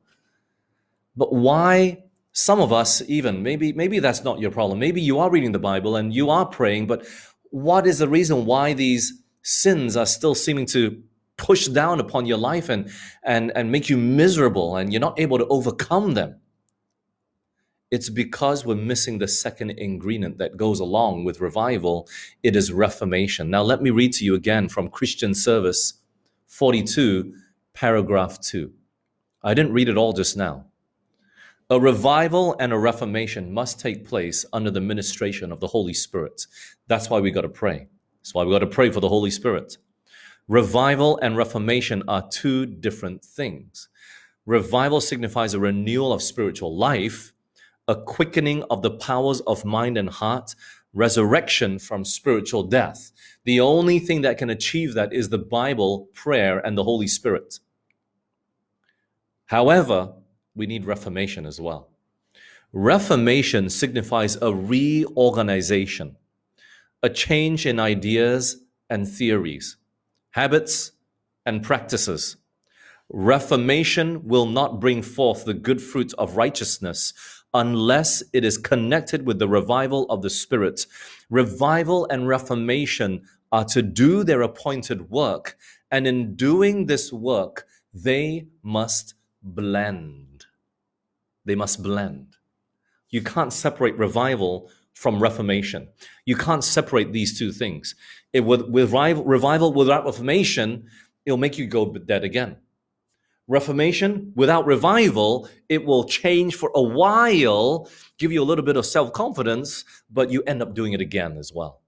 But 1.16 1.32
why 1.32 2.04
some 2.34 2.60
of 2.60 2.74
us 2.74 3.04
even 3.08 3.44
maybe 3.44 3.72
maybe 3.72 4.00
that's 4.00 4.24
not 4.24 4.40
your 4.40 4.50
problem. 4.50 4.80
Maybe 4.80 5.00
you 5.00 5.20
are 5.20 5.30
reading 5.30 5.52
the 5.52 5.60
Bible 5.60 5.96
and 5.96 6.14
you 6.14 6.32
are 6.32 6.46
praying, 6.46 6.88
but 6.88 7.06
what 7.52 7.86
is 7.86 8.00
the 8.00 8.10
reason 8.10 8.46
why 8.46 8.74
these 8.74 9.14
sins 9.44 9.96
are 9.96 10.08
still 10.08 10.34
seeming 10.34 10.66
to 10.66 11.02
push 11.38 11.68
down 11.68 12.00
upon 12.00 12.26
your 12.26 12.40
life 12.40 12.70
and 12.70 12.90
and 13.24 13.52
and 13.56 13.72
make 13.72 13.90
you 13.90 13.98
miserable 13.98 14.76
and 14.76 14.92
you're 14.92 15.00
not 15.00 15.20
able 15.20 15.38
to 15.38 15.46
overcome 15.48 16.16
them? 16.16 16.40
It's 17.94 18.10
because 18.10 18.66
we're 18.66 18.74
missing 18.74 19.20
the 19.20 19.28
second 19.28 19.70
ingredient 19.70 20.40
that 20.40 20.58
goes 20.58 20.80
along 20.80 21.26
with 21.26 21.40
revival. 21.40 22.10
It 22.42 22.56
is 22.56 22.74
reformation. 22.74 23.52
Now, 23.52 23.62
let 23.62 23.84
me 23.84 23.92
read 23.92 24.14
to 24.14 24.26
you 24.26 24.34
again 24.34 24.68
from 24.68 24.90
Christian 24.90 25.36
Service 25.36 25.94
42, 26.48 27.36
paragraph 27.76 28.40
2. 28.42 28.74
I 29.44 29.54
didn't 29.54 29.74
read 29.74 29.90
it 29.90 29.98
all 29.98 30.12
just 30.12 30.36
now. 30.36 30.66
A 31.70 31.80
revival 31.80 32.56
and 32.60 32.74
a 32.74 32.80
reformation 32.80 33.54
must 33.54 33.80
take 33.80 34.08
place 34.08 34.44
under 34.52 34.72
the 34.72 34.82
ministration 34.82 35.52
of 35.52 35.60
the 35.60 35.68
Holy 35.68 35.94
Spirit. 35.94 36.48
That's 36.88 37.12
why 37.12 37.20
we 37.20 37.30
got 37.30 37.42
to 37.42 37.48
pray. 37.48 37.90
That's 38.22 38.34
why 38.34 38.44
we 38.44 38.54
got 38.54 38.60
to 38.60 38.66
pray 38.66 38.90
for 38.90 39.02
the 39.02 39.10
Holy 39.10 39.30
Spirit. 39.30 39.78
Revival 40.48 41.20
and 41.22 41.38
reformation 41.38 42.02
are 42.08 42.28
two 42.28 42.66
different 42.66 43.24
things. 43.24 43.88
Revival 44.48 45.00
signifies 45.00 45.54
a 45.54 45.60
renewal 45.60 46.12
of 46.12 46.24
spiritual 46.24 46.76
life, 46.76 47.33
a 47.88 47.96
quickening 47.96 48.64
of 48.70 48.82
the 48.82 48.92
powers 48.92 49.42
of 49.42 49.66
mind 49.66 49.98
and 49.98 50.10
heart, 50.10 50.56
resurrection 50.94 51.80
from 51.80 52.06
spiritual 52.06 52.64
death. 52.64 53.12
The 53.46 53.60
only 53.60 54.00
thing 54.00 54.22
that 54.22 54.38
can 54.38 54.50
achieve 54.50 54.94
that 54.94 55.12
is 55.12 55.30
the 55.30 55.38
Bible, 55.38 56.08
prayer, 56.14 56.60
and 56.60 56.78
the 56.78 56.84
Holy 56.84 57.08
Spirit. 57.08 57.60
However, 59.48 60.14
we 60.56 60.66
need 60.66 60.86
reformation 60.86 61.46
as 61.46 61.60
well. 61.60 61.90
Reformation 62.72 63.70
signifies 63.70 64.38
a 64.42 64.54
reorganization, 64.54 66.16
a 67.02 67.10
change 67.10 67.66
in 67.66 67.80
ideas 67.80 68.64
and 68.90 69.08
theories, 69.08 69.78
habits 70.32 70.92
and 71.46 71.62
practices. 71.62 72.38
Reformation 73.10 74.28
will 74.28 74.46
not 74.46 74.80
bring 74.80 75.02
forth 75.02 75.46
the 75.46 75.54
good 75.54 75.82
fruit 75.82 76.14
of 76.18 76.38
righteousness 76.38 77.14
unless 77.54 78.24
it 78.34 78.44
is 78.44 78.58
connected 78.58 79.26
with 79.26 79.40
the 79.40 79.48
revival 79.48 80.06
of 80.10 80.22
the 80.22 80.30
Spirit. 80.30 80.86
Revival 81.30 82.08
and 82.10 82.28
reformation 82.28 83.22
are 83.52 83.66
to 83.66 83.82
do 83.82 84.24
their 84.24 84.42
appointed 84.42 85.10
work, 85.10 85.58
and 85.92 86.08
in 86.08 86.36
doing 86.36 86.88
this 86.88 87.14
work, 87.14 87.68
they 87.94 88.48
must 88.64 89.14
blend. 89.44 90.46
They 91.46 91.56
must 91.56 91.84
blend. 91.84 92.38
You 93.10 93.22
can't 93.22 93.54
separate 93.54 93.96
revival 93.98 94.72
from 94.94 95.22
reformation. 95.22 95.90
You 96.26 96.36
can't 96.36 96.64
separate 96.64 97.14
these 97.14 97.38
two 97.38 97.52
things. 97.52 97.96
It, 98.32 98.42
with, 98.42 98.64
with 98.70 98.92
revival 98.92 99.74
without 99.74 100.06
reformation, 100.06 100.86
it'll 101.26 101.38
make 101.38 101.58
you 101.58 101.68
go 101.68 101.86
dead 101.94 102.24
again. 102.24 102.58
Reformation, 103.54 104.34
without 104.36 104.66
revival, 104.66 105.48
it 105.70 105.86
will 105.86 106.06
change 106.06 106.56
for 106.56 106.72
a 106.74 106.82
while, 106.82 107.88
give 108.18 108.32
you 108.32 108.42
a 108.42 108.50
little 108.50 108.66
bit 108.66 108.78
of 108.78 108.84
self 108.84 109.14
confidence, 109.14 109.86
but 110.10 110.32
you 110.32 110.42
end 110.48 110.64
up 110.64 110.74
doing 110.74 110.94
it 110.94 111.02
again 111.02 111.38
as 111.38 111.54
well. 111.54 111.80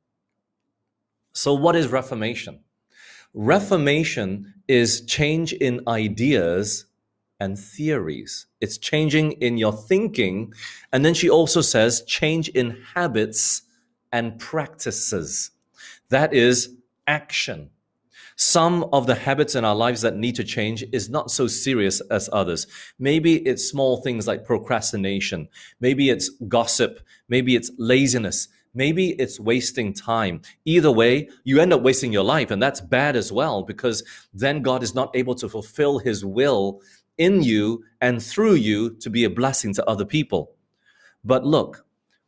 So, 1.33 1.55
what 1.55 1.75
is 1.75 1.87
Reformation? 1.87 2.59
Reformation 3.33 4.53
is 4.67 5.05
change 5.05 5.53
in 5.53 5.81
ideas 5.87 6.85
and 7.39 7.57
theories. 7.57 8.45
It's 8.61 8.77
changing 8.77 9.31
in 9.33 9.57
your 9.57 9.73
thinking. 9.73 10.53
And 10.93 11.03
then 11.03 11.15
she 11.15 11.31
also 11.31 11.61
says 11.61 12.03
change 12.03 12.47
in 12.49 12.77
habits 12.93 13.63
and 14.11 14.37
practices. 14.37 15.49
That 16.09 16.31
is 16.31 16.75
action. 17.07 17.71
Some 18.37 18.83
of 18.91 19.07
the 19.07 19.15
habits 19.15 19.55
in 19.55 19.63
our 19.63 19.75
lives 19.75 20.01
that 20.01 20.17
need 20.17 20.35
to 20.35 20.43
change 20.43 20.83
is 20.91 21.09
not 21.09 21.31
so 21.31 21.47
serious 21.47 22.01
as 22.11 22.29
others. 22.33 22.67
Maybe 22.99 23.37
it's 23.47 23.69
small 23.69 24.01
things 24.01 24.27
like 24.27 24.43
procrastination. 24.43 25.47
Maybe 25.79 26.09
it's 26.09 26.29
gossip. 26.49 26.99
Maybe 27.29 27.55
it's 27.55 27.71
laziness. 27.77 28.49
Maybe 28.73 29.11
it's 29.11 29.39
wasting 29.39 29.93
time. 29.93 30.41
Either 30.65 30.91
way, 30.91 31.29
you 31.45 31.61
end 31.61 31.71
up 31.71 31.81
wasting 31.81 32.11
your 32.11 32.25
life, 32.25 32.51
and 32.51 32.61
that's 32.61 32.81
bad 32.81 33.15
as 33.15 33.31
well 33.31 33.63
because 33.63 34.03
then 34.33 34.61
God 34.61 34.83
is 34.83 34.93
not 34.93 35.15
able 35.15 35.35
to 35.35 35.47
fulfill 35.47 35.99
his 35.99 36.25
will 36.25 36.81
in 37.17 37.41
you 37.41 37.85
and 38.01 38.21
through 38.21 38.55
you 38.55 38.95
to 38.95 39.09
be 39.09 39.23
a 39.23 39.29
blessing 39.29 39.73
to 39.75 39.89
other 39.89 40.03
people. 40.03 40.51
But 41.23 41.45
look, 41.45 41.85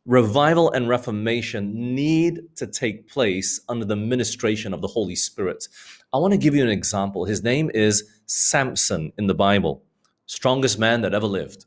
revival 0.08 0.72
and 0.72 0.88
reformation 0.88 1.94
need 1.94 2.40
to 2.56 2.66
take 2.66 3.08
place 3.08 3.60
under 3.68 3.84
the 3.84 3.94
ministration 3.94 4.72
of 4.72 4.80
the 4.80 4.88
Holy 4.88 5.14
Spirit. 5.14 5.68
I 6.14 6.16
want 6.16 6.32
to 6.32 6.38
give 6.38 6.54
you 6.54 6.62
an 6.62 6.70
example. 6.70 7.26
His 7.26 7.44
name 7.44 7.70
is 7.74 8.08
Samson 8.24 9.12
in 9.18 9.26
the 9.26 9.34
Bible, 9.34 9.82
strongest 10.24 10.78
man 10.78 11.02
that 11.02 11.12
ever 11.12 11.26
lived. 11.26 11.66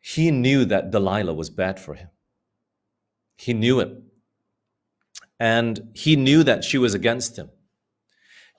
He 0.00 0.30
knew 0.30 0.66
that 0.66 0.90
Delilah 0.90 1.32
was 1.32 1.48
bad 1.48 1.80
for 1.80 1.94
him. 1.94 2.10
He 3.38 3.54
knew 3.54 3.80
it. 3.80 3.90
And 5.38 5.90
he 5.94 6.14
knew 6.14 6.42
that 6.42 6.62
she 6.62 6.76
was 6.76 6.92
against 6.92 7.38
him. 7.38 7.48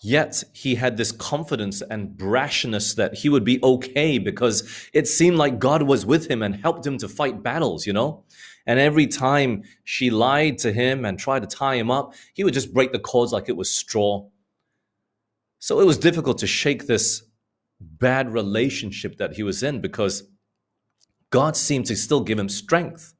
Yet 0.03 0.43
he 0.51 0.73
had 0.73 0.97
this 0.97 1.11
confidence 1.11 1.83
and 1.83 2.17
brashness 2.17 2.95
that 2.95 3.13
he 3.13 3.29
would 3.29 3.43
be 3.43 3.59
okay 3.61 4.17
because 4.17 4.89
it 4.93 5.07
seemed 5.07 5.37
like 5.37 5.59
God 5.59 5.83
was 5.83 6.07
with 6.07 6.27
him 6.29 6.41
and 6.41 6.55
helped 6.55 6.87
him 6.87 6.97
to 6.97 7.07
fight 7.07 7.43
battles, 7.43 7.85
you 7.85 7.93
know? 7.93 8.23
And 8.65 8.79
every 8.79 9.05
time 9.05 9.61
she 9.83 10.09
lied 10.09 10.57
to 10.59 10.71
him 10.71 11.05
and 11.05 11.19
tried 11.19 11.43
to 11.43 11.55
tie 11.55 11.75
him 11.75 11.91
up, 11.91 12.15
he 12.33 12.43
would 12.43 12.55
just 12.55 12.73
break 12.73 12.91
the 12.91 12.99
cords 12.99 13.31
like 13.31 13.47
it 13.47 13.55
was 13.55 13.69
straw. 13.69 14.27
So 15.59 15.79
it 15.79 15.85
was 15.85 15.99
difficult 15.99 16.39
to 16.39 16.47
shake 16.47 16.87
this 16.87 17.21
bad 17.79 18.33
relationship 18.33 19.17
that 19.17 19.33
he 19.33 19.43
was 19.43 19.61
in 19.61 19.81
because 19.81 20.23
God 21.29 21.55
seemed 21.55 21.85
to 21.87 21.95
still 21.95 22.21
give 22.21 22.39
him 22.39 22.49
strength. 22.49 23.13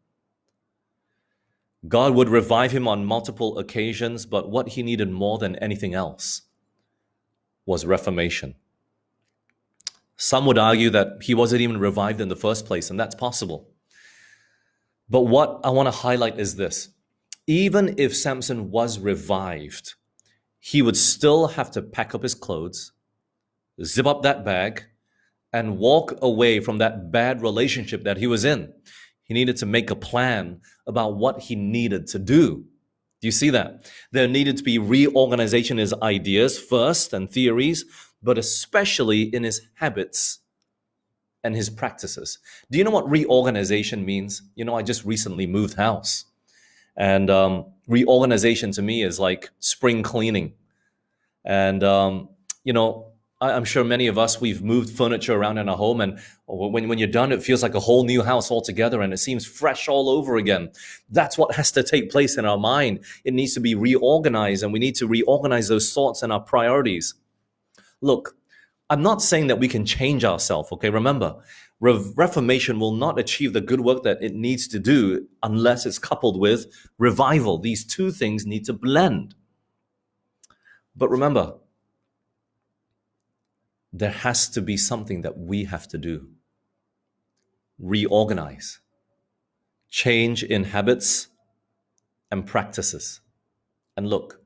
God 1.87 2.15
would 2.15 2.29
revive 2.29 2.71
him 2.71 2.87
on 2.87 3.05
multiple 3.05 3.59
occasions, 3.59 4.25
but 4.25 4.49
what 4.49 4.69
he 4.69 4.81
needed 4.81 5.11
more 5.11 5.37
than 5.37 5.55
anything 5.57 5.93
else 5.93 6.41
was 7.65 7.85
reformation. 7.85 8.55
Some 10.17 10.45
would 10.45 10.57
argue 10.57 10.89
that 10.91 11.23
he 11.23 11.33
wasn't 11.33 11.61
even 11.61 11.79
revived 11.79 12.21
in 12.21 12.29
the 12.29 12.35
first 12.35 12.65
place, 12.65 12.89
and 12.89 12.99
that's 12.99 13.15
possible. 13.15 13.69
But 15.09 15.21
what 15.21 15.59
I 15.63 15.71
want 15.71 15.87
to 15.87 15.91
highlight 15.91 16.39
is 16.39 16.55
this 16.55 16.89
even 17.47 17.95
if 17.97 18.15
Samson 18.15 18.71
was 18.71 18.99
revived, 18.99 19.95
he 20.59 20.81
would 20.81 20.95
still 20.95 21.47
have 21.47 21.71
to 21.71 21.81
pack 21.81 22.13
up 22.13 22.23
his 22.23 22.35
clothes, 22.35 22.93
zip 23.83 24.05
up 24.05 24.21
that 24.21 24.45
bag, 24.45 24.83
and 25.51 25.79
walk 25.79 26.13
away 26.21 26.59
from 26.59 26.77
that 26.77 27.11
bad 27.11 27.41
relationship 27.41 28.03
that 28.03 28.17
he 28.17 28.27
was 28.27 28.45
in. 28.45 28.71
He 29.23 29.33
needed 29.33 29.57
to 29.57 29.65
make 29.65 29.89
a 29.89 29.95
plan 29.95 30.61
about 30.87 31.17
what 31.17 31.41
he 31.41 31.55
needed 31.55 32.07
to 32.07 32.19
do. 32.19 32.65
Do 33.21 33.27
you 33.27 33.31
see 33.31 33.51
that? 33.51 33.89
There 34.11 34.27
needed 34.27 34.57
to 34.57 34.63
be 34.63 34.79
reorganization 34.79 35.77
in 35.77 35.81
his 35.81 35.93
ideas 36.01 36.59
first 36.59 37.13
and 37.13 37.29
theories, 37.29 37.85
but 38.21 38.37
especially 38.37 39.23
in 39.33 39.43
his 39.43 39.61
habits 39.75 40.39
and 41.43 41.55
his 41.55 41.69
practices. 41.69 42.39
Do 42.71 42.77
you 42.77 42.83
know 42.83 42.91
what 42.91 43.09
reorganization 43.09 44.05
means? 44.05 44.41
You 44.55 44.65
know, 44.65 44.75
I 44.75 44.81
just 44.81 45.05
recently 45.05 45.45
moved 45.45 45.75
house. 45.75 46.25
And 46.97 47.29
um, 47.29 47.65
reorganization 47.87 48.71
to 48.71 48.81
me 48.81 49.03
is 49.03 49.19
like 49.19 49.49
spring 49.59 50.03
cleaning. 50.03 50.53
And, 51.45 51.83
um, 51.83 52.29
you 52.63 52.73
know, 52.73 53.10
I'm 53.41 53.65
sure 53.65 53.83
many 53.83 54.05
of 54.05 54.19
us, 54.19 54.39
we've 54.39 54.61
moved 54.61 54.95
furniture 54.95 55.33
around 55.33 55.57
in 55.57 55.67
our 55.67 55.75
home, 55.75 55.99
and 55.99 56.19
when, 56.45 56.87
when 56.87 56.99
you're 56.99 57.07
done, 57.07 57.31
it 57.31 57.41
feels 57.41 57.63
like 57.63 57.73
a 57.73 57.79
whole 57.79 58.03
new 58.03 58.21
house 58.21 58.51
altogether 58.51 59.01
and 59.01 59.11
it 59.11 59.17
seems 59.17 59.47
fresh 59.47 59.87
all 59.87 60.09
over 60.09 60.37
again. 60.37 60.71
That's 61.09 61.39
what 61.39 61.55
has 61.55 61.71
to 61.71 61.81
take 61.81 62.11
place 62.11 62.37
in 62.37 62.45
our 62.45 62.59
mind. 62.59 63.03
It 63.25 63.33
needs 63.33 63.55
to 63.55 63.59
be 63.59 63.73
reorganized, 63.73 64.63
and 64.63 64.71
we 64.71 64.77
need 64.79 64.95
to 64.95 65.07
reorganize 65.07 65.69
those 65.69 65.91
thoughts 65.91 66.21
and 66.21 66.31
our 66.31 66.39
priorities. 66.39 67.15
Look, 67.99 68.35
I'm 68.91 69.01
not 69.01 69.23
saying 69.23 69.47
that 69.47 69.59
we 69.59 69.67
can 69.67 69.85
change 69.85 70.23
ourselves, 70.23 70.71
okay? 70.73 70.91
Remember, 70.91 71.37
Re- 71.79 72.13
Reformation 72.15 72.79
will 72.79 72.93
not 72.93 73.17
achieve 73.17 73.53
the 73.53 73.61
good 73.61 73.81
work 73.81 74.03
that 74.03 74.21
it 74.21 74.35
needs 74.35 74.67
to 74.67 74.79
do 74.79 75.27
unless 75.41 75.87
it's 75.87 75.97
coupled 75.97 76.39
with 76.39 76.67
revival. 76.99 77.57
These 77.57 77.85
two 77.85 78.11
things 78.11 78.45
need 78.45 78.65
to 78.65 78.73
blend. 78.73 79.33
But 80.95 81.09
remember, 81.09 81.55
there 83.93 84.11
has 84.11 84.47
to 84.49 84.61
be 84.61 84.77
something 84.77 85.21
that 85.21 85.37
we 85.37 85.65
have 85.65 85.87
to 85.89 85.97
do 85.97 86.27
reorganize, 87.81 88.79
change 89.89 90.43
in 90.43 90.65
habits 90.65 91.27
and 92.29 92.45
practices. 92.45 93.21
And 93.97 94.07
look, 94.07 94.39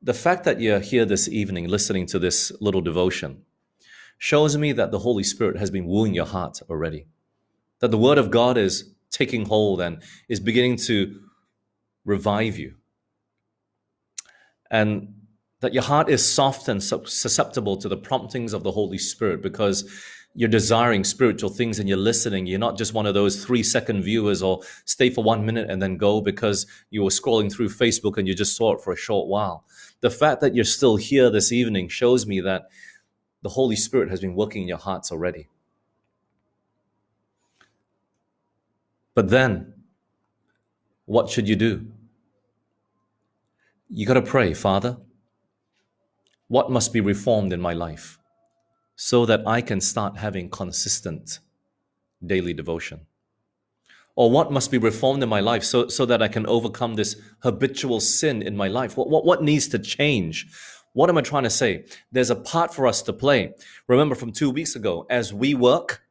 the 0.00 0.14
fact 0.14 0.44
that 0.44 0.60
you're 0.60 0.78
here 0.78 1.04
this 1.04 1.28
evening 1.28 1.66
listening 1.66 2.06
to 2.06 2.18
this 2.18 2.52
little 2.60 2.80
devotion 2.80 3.42
shows 4.16 4.56
me 4.56 4.72
that 4.72 4.92
the 4.92 5.00
Holy 5.00 5.24
Spirit 5.24 5.58
has 5.58 5.70
been 5.70 5.86
wooing 5.86 6.14
your 6.14 6.26
heart 6.26 6.60
already, 6.70 7.06
that 7.80 7.90
the 7.90 7.98
Word 7.98 8.16
of 8.16 8.30
God 8.30 8.56
is 8.56 8.92
taking 9.10 9.46
hold 9.46 9.80
and 9.80 10.02
is 10.28 10.40
beginning 10.40 10.76
to 10.76 11.20
revive 12.04 12.58
you. 12.58 12.74
And 14.70 15.14
that 15.60 15.74
your 15.74 15.82
heart 15.82 16.08
is 16.08 16.24
soft 16.24 16.68
and 16.68 16.82
susceptible 16.82 17.76
to 17.76 17.88
the 17.88 17.96
promptings 17.96 18.52
of 18.52 18.62
the 18.62 18.70
Holy 18.70 18.98
Spirit 18.98 19.42
because 19.42 19.88
you're 20.34 20.48
desiring 20.48 21.02
spiritual 21.02 21.50
things 21.50 21.80
and 21.80 21.88
you're 21.88 21.98
listening. 21.98 22.46
You're 22.46 22.60
not 22.60 22.78
just 22.78 22.94
one 22.94 23.06
of 23.06 23.14
those 23.14 23.44
three 23.44 23.64
second 23.64 24.02
viewers 24.02 24.40
or 24.40 24.60
stay 24.84 25.10
for 25.10 25.24
one 25.24 25.44
minute 25.44 25.68
and 25.68 25.82
then 25.82 25.96
go 25.96 26.20
because 26.20 26.66
you 26.90 27.02
were 27.02 27.10
scrolling 27.10 27.52
through 27.52 27.70
Facebook 27.70 28.18
and 28.18 28.28
you 28.28 28.34
just 28.34 28.56
saw 28.56 28.74
it 28.74 28.80
for 28.80 28.92
a 28.92 28.96
short 28.96 29.26
while. 29.26 29.64
The 30.00 30.10
fact 30.10 30.40
that 30.42 30.54
you're 30.54 30.64
still 30.64 30.94
here 30.94 31.28
this 31.28 31.50
evening 31.50 31.88
shows 31.88 32.24
me 32.24 32.40
that 32.42 32.68
the 33.42 33.48
Holy 33.48 33.74
Spirit 33.74 34.10
has 34.10 34.20
been 34.20 34.36
working 34.36 34.62
in 34.62 34.68
your 34.68 34.78
hearts 34.78 35.10
already. 35.10 35.48
But 39.14 39.30
then, 39.30 39.74
what 41.06 41.28
should 41.28 41.48
you 41.48 41.56
do? 41.56 41.86
You 43.88 44.06
got 44.06 44.14
to 44.14 44.22
pray, 44.22 44.54
Father 44.54 44.98
what 46.48 46.70
must 46.70 46.92
be 46.92 47.00
reformed 47.00 47.52
in 47.52 47.60
my 47.60 47.72
life 47.74 48.18
so 48.96 49.24
that 49.26 49.46
I 49.46 49.60
can 49.60 49.80
start 49.80 50.16
having 50.16 50.50
consistent 50.50 51.38
daily 52.24 52.52
devotion? 52.52 53.06
Or 54.16 54.30
what 54.30 54.50
must 54.50 54.72
be 54.72 54.78
reformed 54.78 55.22
in 55.22 55.28
my 55.28 55.38
life 55.38 55.62
so, 55.62 55.86
so 55.86 56.04
that 56.06 56.20
I 56.20 56.28
can 56.28 56.44
overcome 56.46 56.94
this 56.94 57.14
habitual 57.40 58.00
sin 58.00 58.42
in 58.42 58.56
my 58.56 58.66
life? 58.66 58.96
What, 58.96 59.08
what, 59.08 59.24
what 59.24 59.44
needs 59.44 59.68
to 59.68 59.78
change? 59.78 60.48
What 60.94 61.08
am 61.08 61.18
I 61.18 61.20
trying 61.20 61.44
to 61.44 61.50
say? 61.50 61.84
There's 62.10 62.30
a 62.30 62.34
part 62.34 62.74
for 62.74 62.88
us 62.88 63.02
to 63.02 63.12
play. 63.12 63.54
Remember 63.86 64.16
from 64.16 64.32
two 64.32 64.50
weeks 64.50 64.74
ago, 64.74 65.06
as 65.08 65.32
we 65.32 65.54
work, 65.54 66.02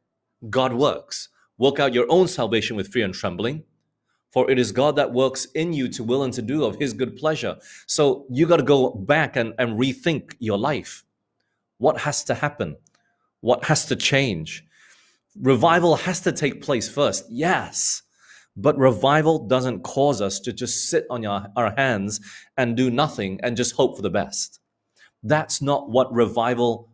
God 0.48 0.72
works. 0.72 1.28
Work 1.58 1.80
out 1.80 1.92
your 1.92 2.06
own 2.08 2.28
salvation 2.28 2.76
with 2.76 2.88
fear 2.88 3.04
and 3.04 3.12
trembling. 3.12 3.64
For 4.30 4.50
it 4.50 4.58
is 4.58 4.72
God 4.72 4.96
that 4.96 5.12
works 5.12 5.46
in 5.54 5.72
you 5.72 5.88
to 5.88 6.04
will 6.04 6.22
and 6.22 6.32
to 6.34 6.42
do 6.42 6.64
of 6.64 6.76
his 6.76 6.92
good 6.92 7.16
pleasure. 7.16 7.56
So 7.86 8.26
you 8.30 8.46
got 8.46 8.58
to 8.58 8.62
go 8.62 8.90
back 8.90 9.36
and, 9.36 9.54
and 9.58 9.78
rethink 9.78 10.34
your 10.38 10.58
life. 10.58 11.04
What 11.78 12.00
has 12.00 12.24
to 12.24 12.34
happen? 12.34 12.76
What 13.40 13.64
has 13.64 13.86
to 13.86 13.96
change? 13.96 14.66
Revival 15.40 15.96
has 15.96 16.20
to 16.22 16.32
take 16.32 16.62
place 16.62 16.88
first, 16.88 17.24
yes. 17.30 18.02
But 18.56 18.76
revival 18.76 19.46
doesn't 19.46 19.84
cause 19.84 20.20
us 20.20 20.40
to 20.40 20.52
just 20.52 20.90
sit 20.90 21.06
on 21.10 21.24
our, 21.24 21.48
our 21.54 21.72
hands 21.76 22.20
and 22.56 22.76
do 22.76 22.90
nothing 22.90 23.38
and 23.42 23.56
just 23.56 23.76
hope 23.76 23.96
for 23.96 24.02
the 24.02 24.10
best. 24.10 24.58
That's 25.22 25.62
not 25.62 25.90
what 25.90 26.12
revival 26.12 26.87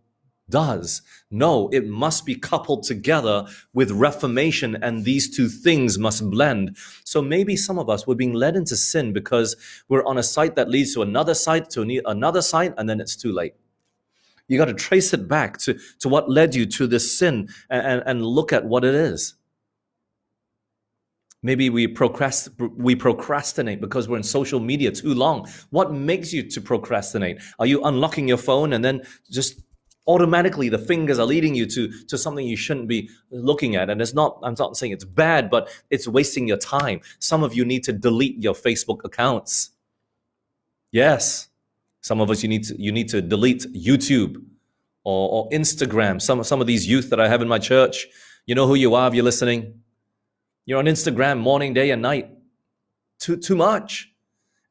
does. 0.49 1.03
No, 1.31 1.69
it 1.73 1.87
must 1.87 2.27
be 2.27 2.35
coupled 2.35 2.83
together 2.83 3.47
with 3.73 3.91
reformation, 3.91 4.77
and 4.83 5.05
these 5.05 5.35
two 5.35 5.49
things 5.49 5.99
must 5.99 6.29
blend. 6.31 6.77
So 7.05 7.23
maybe 7.23 7.57
some 7.57 7.79
of 7.79 7.89
us 7.89 8.07
were 8.07 8.15
being 8.15 8.35
led 8.35 8.57
into 8.57 8.77
sin 8.77 9.13
because 9.13 9.57
we're 9.89 10.05
on 10.05 10.19
a 10.19 10.23
site 10.23 10.57
that 10.57 10.69
leads 10.69 10.95
to 10.95 11.03
another 11.03 11.35
site, 11.35 11.71
to 11.71 12.03
another 12.07 12.43
site, 12.43 12.75
and 12.77 12.89
then 12.89 13.01
it's 13.01 13.17
too 13.17 13.33
late. 13.33 13.55
You 14.49 14.59
got 14.59 14.67
to 14.67 14.75
trace 14.75 15.15
it 15.15 15.27
back 15.27 15.59
to, 15.59 15.79
to 16.01 16.09
what 16.09 16.31
led 16.31 16.55
you 16.55 16.67
to 16.67 16.87
this 16.87 17.19
sin 17.19 17.49
and, 17.71 18.03
and 18.05 18.25
look 18.25 18.53
at 18.53 18.65
what 18.65 18.85
it 18.85 18.95
is. 18.95 19.35
Maybe 21.43 21.69
we, 21.69 21.87
procrast- 21.87 22.51
we 22.75 22.95
procrastinate 22.95 23.81
because 23.81 24.09
we're 24.09 24.17
in 24.17 24.23
social 24.23 24.61
media 24.61 24.91
too 24.91 25.13
long. 25.13 25.47
What 25.71 25.93
makes 25.93 26.33
you 26.33 26.43
to 26.49 26.61
procrastinate? 26.61 27.39
Are 27.59 27.67
you 27.67 27.83
unlocking 27.85 28.27
your 28.27 28.39
phone 28.39 28.73
and 28.73 28.83
then 28.83 29.03
just 29.31 29.61
automatically 30.07 30.69
the 30.69 30.79
fingers 30.79 31.19
are 31.19 31.27
leading 31.27 31.55
you 31.55 31.67
to, 31.67 31.91
to 32.05 32.19
something 32.19 32.47
you 32.47 32.57
shouldn't 32.57 32.89
be 32.89 33.09
looking 33.31 33.77
at. 33.77 33.89
And 33.91 34.01
it's 34.01 34.15
not, 34.15 34.39
I'm 34.43 34.55
not 34.59 34.77
saying 34.77 34.93
it's 34.93 35.05
bad, 35.05 35.51
but 35.51 35.69
it's 35.91 36.07
wasting 36.07 36.47
your 36.47 36.57
time. 36.57 37.01
Some 37.19 37.43
of 37.43 37.55
you 37.55 37.65
need 37.65 37.85
to 37.85 37.93
delete 37.93 38.43
your 38.43 38.55
Facebook 38.55 39.05
accounts. 39.05 39.71
Yes. 40.93 41.49
Some 42.03 42.21
of 42.21 42.31
us, 42.31 42.43
you 42.43 42.49
need 42.49 42.65
to, 42.65 42.81
you 42.81 42.93
need 42.93 43.09
to 43.09 43.23
delete 43.23 43.67
YouTube 43.73 44.37
or, 45.05 45.31
or 45.31 45.51
Instagram. 45.51 46.21
Some, 46.21 46.45
some 46.45 46.61
of 46.61 46.67
these 46.67 46.87
youth 46.87 47.11
that 47.11 47.21
I 47.21 47.29
have 47.29 47.41
in 47.41 47.49
my 47.49 47.59
church, 47.59 48.07
you 48.47 48.55
know 48.55 48.67
who 48.67 48.75
you 48.75 48.95
are 48.95 49.09
if 49.09 49.15
you're 49.15 49.25
listening. 49.25 49.81
You're 50.67 50.79
on 50.79 50.87
Instagram 50.87 51.39
morning, 51.39 51.73
day, 51.73 51.91
and 51.91 52.03
night. 52.03 52.31
Too, 53.19 53.37
too 53.37 53.57
much 53.57 54.14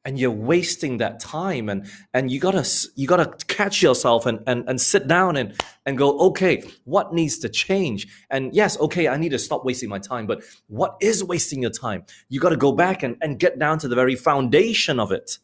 and 0.04 0.18
you're 0.18 0.30
wasting 0.30 0.98
that 0.98 1.18
time 1.18 1.68
and 1.68 1.86
and 2.12 2.30
you 2.30 2.38
gotta 2.38 2.66
you 2.94 3.06
gotta 3.06 3.32
catch 3.46 3.82
yourself 3.82 4.26
and 4.26 4.40
and, 4.46 4.68
and 4.68 4.80
sit 4.80 5.08
down 5.08 5.36
and 5.36 5.54
and 5.86 5.96
go 5.96 6.18
okay 6.18 6.62
what 6.84 7.14
needs 7.14 7.38
to 7.38 7.48
change? 7.48 8.06
And 8.30 8.54
yes 8.54 8.78
okay 8.80 9.08
i 9.08 9.16
need 9.16 9.30
to 9.30 9.38
stop 9.38 9.64
wasting 9.64 9.88
my 9.88 9.98
time 9.98 10.26
but 10.26 10.42
what 10.66 10.96
is 11.00 11.24
wasting 11.24 11.62
your 11.62 11.70
time? 11.70 12.04
You 12.28 12.40
gotta 12.40 12.56
go 12.56 12.72
back 12.72 13.02
and, 13.02 13.16
and 13.20 13.38
get 13.38 13.58
down 13.58 13.78
to 13.78 13.88
the 13.88 13.94
very 13.94 14.16
foundation 14.16 15.00
of 15.00 15.12
it. 15.12 15.38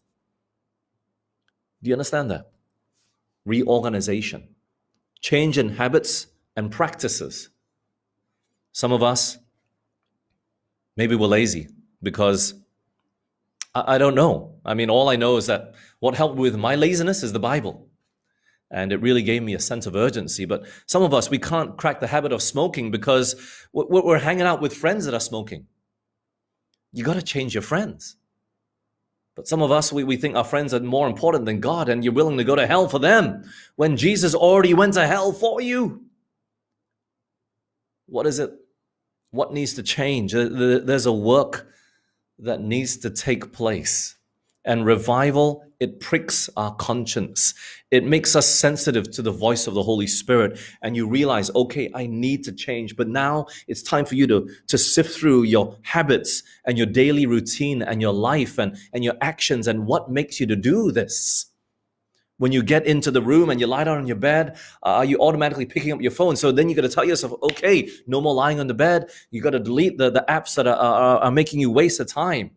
Do 1.82 1.88
you 1.88 1.94
understand 1.94 2.30
that? 2.30 2.50
Reorganization. 3.46 4.48
Change 5.20 5.58
in 5.58 5.70
habits 5.70 6.26
and 6.56 6.70
practices. 6.70 7.48
Some 8.72 8.92
of 8.92 9.02
us 9.02 9.38
maybe 10.96 11.16
we're 11.16 11.26
lazy 11.26 11.68
because 12.02 12.54
I, 13.74 13.98
don't 13.98 14.14
know. 14.14 14.49
I 14.70 14.74
mean, 14.74 14.88
all 14.88 15.08
I 15.08 15.16
know 15.16 15.36
is 15.36 15.46
that 15.46 15.74
what 15.98 16.14
helped 16.14 16.36
with 16.36 16.56
my 16.56 16.76
laziness 16.76 17.24
is 17.24 17.32
the 17.32 17.40
Bible. 17.40 17.88
And 18.70 18.92
it 18.92 19.02
really 19.02 19.22
gave 19.22 19.42
me 19.42 19.54
a 19.54 19.58
sense 19.58 19.84
of 19.84 19.96
urgency. 19.96 20.44
But 20.44 20.62
some 20.86 21.02
of 21.02 21.12
us, 21.12 21.28
we 21.28 21.38
can't 21.38 21.76
crack 21.76 21.98
the 21.98 22.06
habit 22.06 22.30
of 22.30 22.40
smoking 22.40 22.92
because 22.92 23.34
we're 23.72 24.20
hanging 24.20 24.46
out 24.46 24.60
with 24.60 24.72
friends 24.72 25.06
that 25.06 25.14
are 25.14 25.18
smoking. 25.20 25.66
You 26.92 27.02
got 27.02 27.14
to 27.14 27.22
change 27.22 27.52
your 27.52 27.62
friends. 27.62 28.16
But 29.34 29.48
some 29.48 29.60
of 29.60 29.72
us, 29.72 29.92
we, 29.92 30.04
we 30.04 30.16
think 30.16 30.36
our 30.36 30.44
friends 30.44 30.72
are 30.72 30.78
more 30.78 31.08
important 31.08 31.46
than 31.46 31.58
God, 31.58 31.88
and 31.88 32.04
you're 32.04 32.12
willing 32.12 32.38
to 32.38 32.44
go 32.44 32.54
to 32.54 32.66
hell 32.66 32.88
for 32.88 33.00
them 33.00 33.42
when 33.74 33.96
Jesus 33.96 34.36
already 34.36 34.74
went 34.74 34.94
to 34.94 35.06
hell 35.06 35.32
for 35.32 35.60
you. 35.60 36.04
What 38.06 38.26
is 38.26 38.38
it? 38.38 38.52
What 39.32 39.52
needs 39.52 39.74
to 39.74 39.82
change? 39.82 40.32
Uh, 40.32 40.48
there's 40.48 41.06
a 41.06 41.12
work 41.12 41.66
that 42.38 42.60
needs 42.60 42.98
to 42.98 43.10
take 43.10 43.52
place. 43.52 44.14
And 44.64 44.84
revival, 44.84 45.64
it 45.80 46.00
pricks 46.00 46.50
our 46.56 46.74
conscience. 46.74 47.54
It 47.90 48.04
makes 48.04 48.36
us 48.36 48.46
sensitive 48.46 49.10
to 49.12 49.22
the 49.22 49.30
voice 49.30 49.66
of 49.66 49.72
the 49.72 49.82
Holy 49.82 50.06
Spirit. 50.06 50.58
And 50.82 50.94
you 50.94 51.08
realize, 51.08 51.50
okay, 51.54 51.90
I 51.94 52.06
need 52.06 52.44
to 52.44 52.52
change. 52.52 52.96
But 52.96 53.08
now 53.08 53.46
it's 53.66 53.82
time 53.82 54.04
for 54.04 54.14
you 54.14 54.26
to, 54.26 54.48
to 54.68 54.76
sift 54.76 55.18
through 55.18 55.44
your 55.44 55.78
habits 55.82 56.42
and 56.66 56.76
your 56.76 56.86
daily 56.86 57.24
routine 57.24 57.82
and 57.82 58.02
your 58.02 58.12
life 58.12 58.58
and, 58.58 58.76
and 58.92 59.02
your 59.02 59.14
actions 59.22 59.66
and 59.66 59.86
what 59.86 60.10
makes 60.10 60.38
you 60.38 60.46
to 60.46 60.56
do 60.56 60.92
this 60.92 61.46
when 62.40 62.52
you 62.52 62.62
get 62.62 62.86
into 62.86 63.10
the 63.10 63.20
room 63.20 63.50
and 63.50 63.60
you 63.60 63.66
lie 63.66 63.84
down 63.84 63.98
on 63.98 64.06
your 64.06 64.16
bed, 64.16 64.56
uh, 64.82 65.00
are 65.00 65.04
you 65.04 65.18
automatically 65.18 65.66
picking 65.66 65.92
up 65.92 66.00
your 66.00 66.10
phone? 66.10 66.36
So 66.36 66.50
then 66.50 66.70
you 66.70 66.74
got 66.74 66.82
to 66.82 66.88
tell 66.88 67.04
yourself, 67.04 67.34
okay, 67.42 67.90
no 68.06 68.22
more 68.22 68.32
lying 68.32 68.58
on 68.60 68.66
the 68.66 68.72
bed. 68.72 69.10
You 69.30 69.42
got 69.42 69.50
to 69.50 69.58
delete 69.58 69.98
the, 69.98 70.10
the 70.10 70.24
apps 70.26 70.54
that 70.54 70.66
are, 70.66 70.74
are, 70.74 71.18
are 71.18 71.30
making 71.30 71.60
you 71.60 71.70
waste 71.70 71.98
the 71.98 72.06
time. 72.06 72.52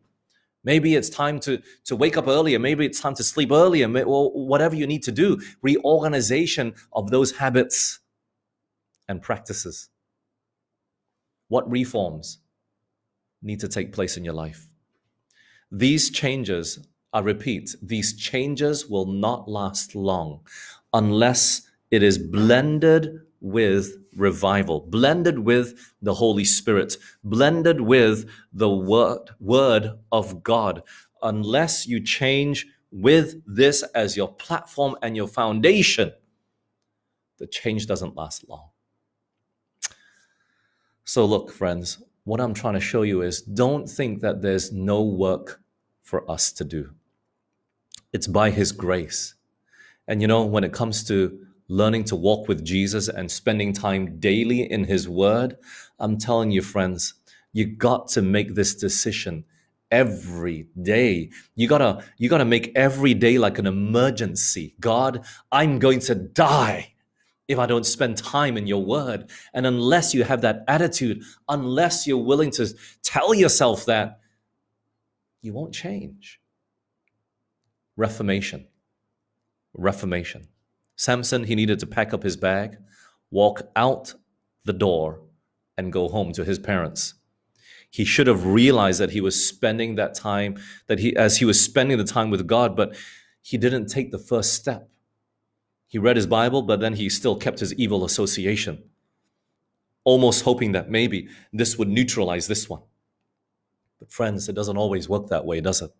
Maybe 0.63 0.95
it's 0.95 1.09
time 1.09 1.39
to, 1.41 1.61
to 1.85 1.95
wake 1.95 2.17
up 2.17 2.27
earlier. 2.27 2.57
Maybe 2.57 2.85
it's 2.85 2.99
time 2.99 3.15
to 3.15 3.23
sleep 3.23 3.51
earlier. 3.51 3.87
Whatever 3.87 4.75
you 4.75 4.87
need 4.87 5.03
to 5.03 5.11
do. 5.11 5.41
Reorganization 5.61 6.73
of 6.93 7.11
those 7.11 7.33
habits 7.33 7.99
and 9.07 9.21
practices. 9.21 9.89
What 11.49 11.69
reforms 11.69 12.39
need 13.41 13.59
to 13.59 13.67
take 13.67 13.91
place 13.91 14.15
in 14.15 14.23
your 14.23 14.33
life? 14.33 14.67
These 15.71 16.11
changes 16.11 16.79
I 17.11 17.19
repeat, 17.19 17.75
these 17.81 18.15
changes 18.15 18.89
will 18.89 19.05
not 19.05 19.47
last 19.47 19.93
long 19.95 20.41
unless 20.93 21.69
it 21.91 22.01
is 22.01 22.17
blended 22.17 23.21
with 23.43 23.97
revival, 24.15 24.79
blended 24.79 25.39
with 25.39 25.93
the 26.01 26.15
Holy 26.15 26.45
Spirit, 26.45 26.97
blended 27.23 27.81
with 27.81 28.27
the 28.53 28.69
word, 28.69 29.29
word 29.39 29.91
of 30.11 30.41
God. 30.43 30.81
Unless 31.21 31.85
you 31.85 31.99
change 31.99 32.65
with 32.91 33.35
this 33.45 33.83
as 33.93 34.15
your 34.15 34.33
platform 34.33 34.95
and 35.01 35.15
your 35.15 35.27
foundation, 35.27 36.13
the 37.37 37.45
change 37.47 37.85
doesn't 37.85 38.15
last 38.15 38.47
long. 38.47 38.69
So, 41.03 41.25
look, 41.25 41.51
friends, 41.51 42.01
what 42.23 42.39
I'm 42.39 42.53
trying 42.53 42.75
to 42.75 42.79
show 42.79 43.01
you 43.01 43.21
is 43.21 43.41
don't 43.41 43.89
think 43.89 44.21
that 44.21 44.41
there's 44.41 44.71
no 44.71 45.03
work 45.03 45.61
for 46.01 46.29
us 46.31 46.51
to 46.53 46.63
do. 46.63 46.91
It's 48.13 48.27
by 48.27 48.51
His 48.51 48.71
grace. 48.71 49.35
And 50.07 50.21
you 50.21 50.27
know, 50.27 50.45
when 50.45 50.63
it 50.63 50.71
comes 50.71 51.03
to 51.05 51.45
learning 51.67 52.03
to 52.05 52.15
walk 52.15 52.47
with 52.47 52.63
Jesus 52.63 53.07
and 53.07 53.31
spending 53.31 53.73
time 53.73 54.19
daily 54.19 54.69
in 54.69 54.85
His 54.85 55.07
Word, 55.07 55.57
I'm 55.99 56.17
telling 56.17 56.51
you, 56.51 56.61
friends, 56.61 57.15
you 57.51 57.65
got 57.65 58.07
to 58.09 58.21
make 58.21 58.55
this 58.55 58.75
decision 58.75 59.45
every 59.91 60.67
day. 60.81 61.29
You 61.55 61.67
gotta, 61.67 62.03
you 62.17 62.29
gotta 62.29 62.45
make 62.45 62.71
every 62.75 63.13
day 63.13 63.37
like 63.37 63.59
an 63.59 63.67
emergency. 63.67 64.75
God, 64.79 65.25
I'm 65.51 65.79
going 65.79 65.99
to 66.01 66.15
die 66.15 66.93
if 67.47 67.59
I 67.59 67.65
don't 67.65 67.85
spend 67.85 68.17
time 68.17 68.57
in 68.57 68.67
your 68.67 68.83
word. 68.83 69.29
And 69.53 69.65
unless 69.67 70.13
you 70.13 70.23
have 70.23 70.41
that 70.41 70.63
attitude, 70.67 71.23
unless 71.47 72.07
you're 72.07 72.17
willing 72.17 72.51
to 72.51 72.73
tell 73.03 73.33
yourself 73.33 73.85
that, 73.85 74.19
you 75.41 75.53
won't 75.53 75.73
change. 75.73 76.39
Reformation. 77.95 78.65
Reformation. 79.73 80.47
Samson, 81.03 81.43
he 81.43 81.55
needed 81.55 81.79
to 81.79 81.85
pack 81.85 82.13
up 82.13 82.23
his 82.23 82.37
bag, 82.37 82.77
walk 83.29 83.63
out 83.75 84.13
the 84.63 84.71
door, 84.71 85.19
and 85.77 85.91
go 85.91 86.07
home 86.07 86.31
to 86.31 86.45
his 86.45 86.57
parents. 86.57 87.15
He 87.89 88.05
should 88.05 88.27
have 88.27 88.45
realized 88.45 89.01
that 89.01 89.11
he 89.11 89.19
was 89.19 89.45
spending 89.45 89.95
that 89.95 90.13
time, 90.15 90.57
that 90.87 90.99
he, 90.99 91.13
as 91.17 91.39
he 91.39 91.45
was 91.45 91.59
spending 91.61 91.97
the 91.97 92.05
time 92.05 92.29
with 92.29 92.47
God, 92.47 92.77
but 92.77 92.95
he 93.41 93.57
didn't 93.57 93.87
take 93.87 94.11
the 94.11 94.17
first 94.17 94.53
step. 94.53 94.87
He 95.87 95.97
read 95.97 96.15
his 96.15 96.25
Bible, 96.25 96.61
but 96.61 96.79
then 96.79 96.93
he 96.93 97.09
still 97.09 97.35
kept 97.35 97.59
his 97.59 97.73
evil 97.73 98.05
association, 98.05 98.81
almost 100.05 100.45
hoping 100.45 100.71
that 100.71 100.89
maybe 100.89 101.27
this 101.51 101.77
would 101.77 101.89
neutralize 101.89 102.47
this 102.47 102.69
one. 102.69 102.83
But, 103.99 104.09
friends, 104.09 104.47
it 104.47 104.55
doesn't 104.55 104.77
always 104.77 105.09
work 105.09 105.27
that 105.27 105.43
way, 105.43 105.59
does 105.59 105.81
it? 105.81 105.91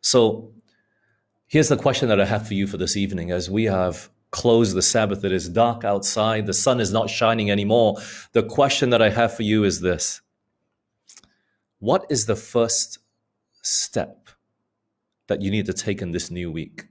So, 0.00 0.54
here's 1.52 1.68
the 1.68 1.76
question 1.76 2.08
that 2.08 2.20
I 2.20 2.24
have 2.24 2.48
for 2.48 2.54
you 2.54 2.66
for 2.66 2.78
this 2.78 2.96
evening 2.96 3.30
as 3.30 3.50
we 3.50 3.64
have 3.64 4.08
closed 4.30 4.74
the 4.74 4.80
Sabbath. 4.82 5.22
It 5.22 5.32
is 5.32 5.50
dark 5.50 5.84
outside, 5.84 6.46
the 6.46 6.54
sun 6.54 6.80
is 6.80 6.92
not 6.92 7.10
shining 7.10 7.50
anymore. 7.50 7.98
The 8.32 8.42
question 8.42 8.90
that 8.90 9.02
I 9.02 9.10
have 9.10 9.36
for 9.36 9.42
you 9.42 9.62
is 9.64 9.80
this 9.80 10.22
What 11.78 12.06
is 12.08 12.24
the 12.26 12.36
first 12.36 12.98
step 13.60 14.30
that 15.28 15.42
you 15.42 15.50
need 15.50 15.66
to 15.66 15.74
take 15.74 16.02
in 16.02 16.10
this 16.12 16.30
new 16.30 16.50
week? 16.50 16.86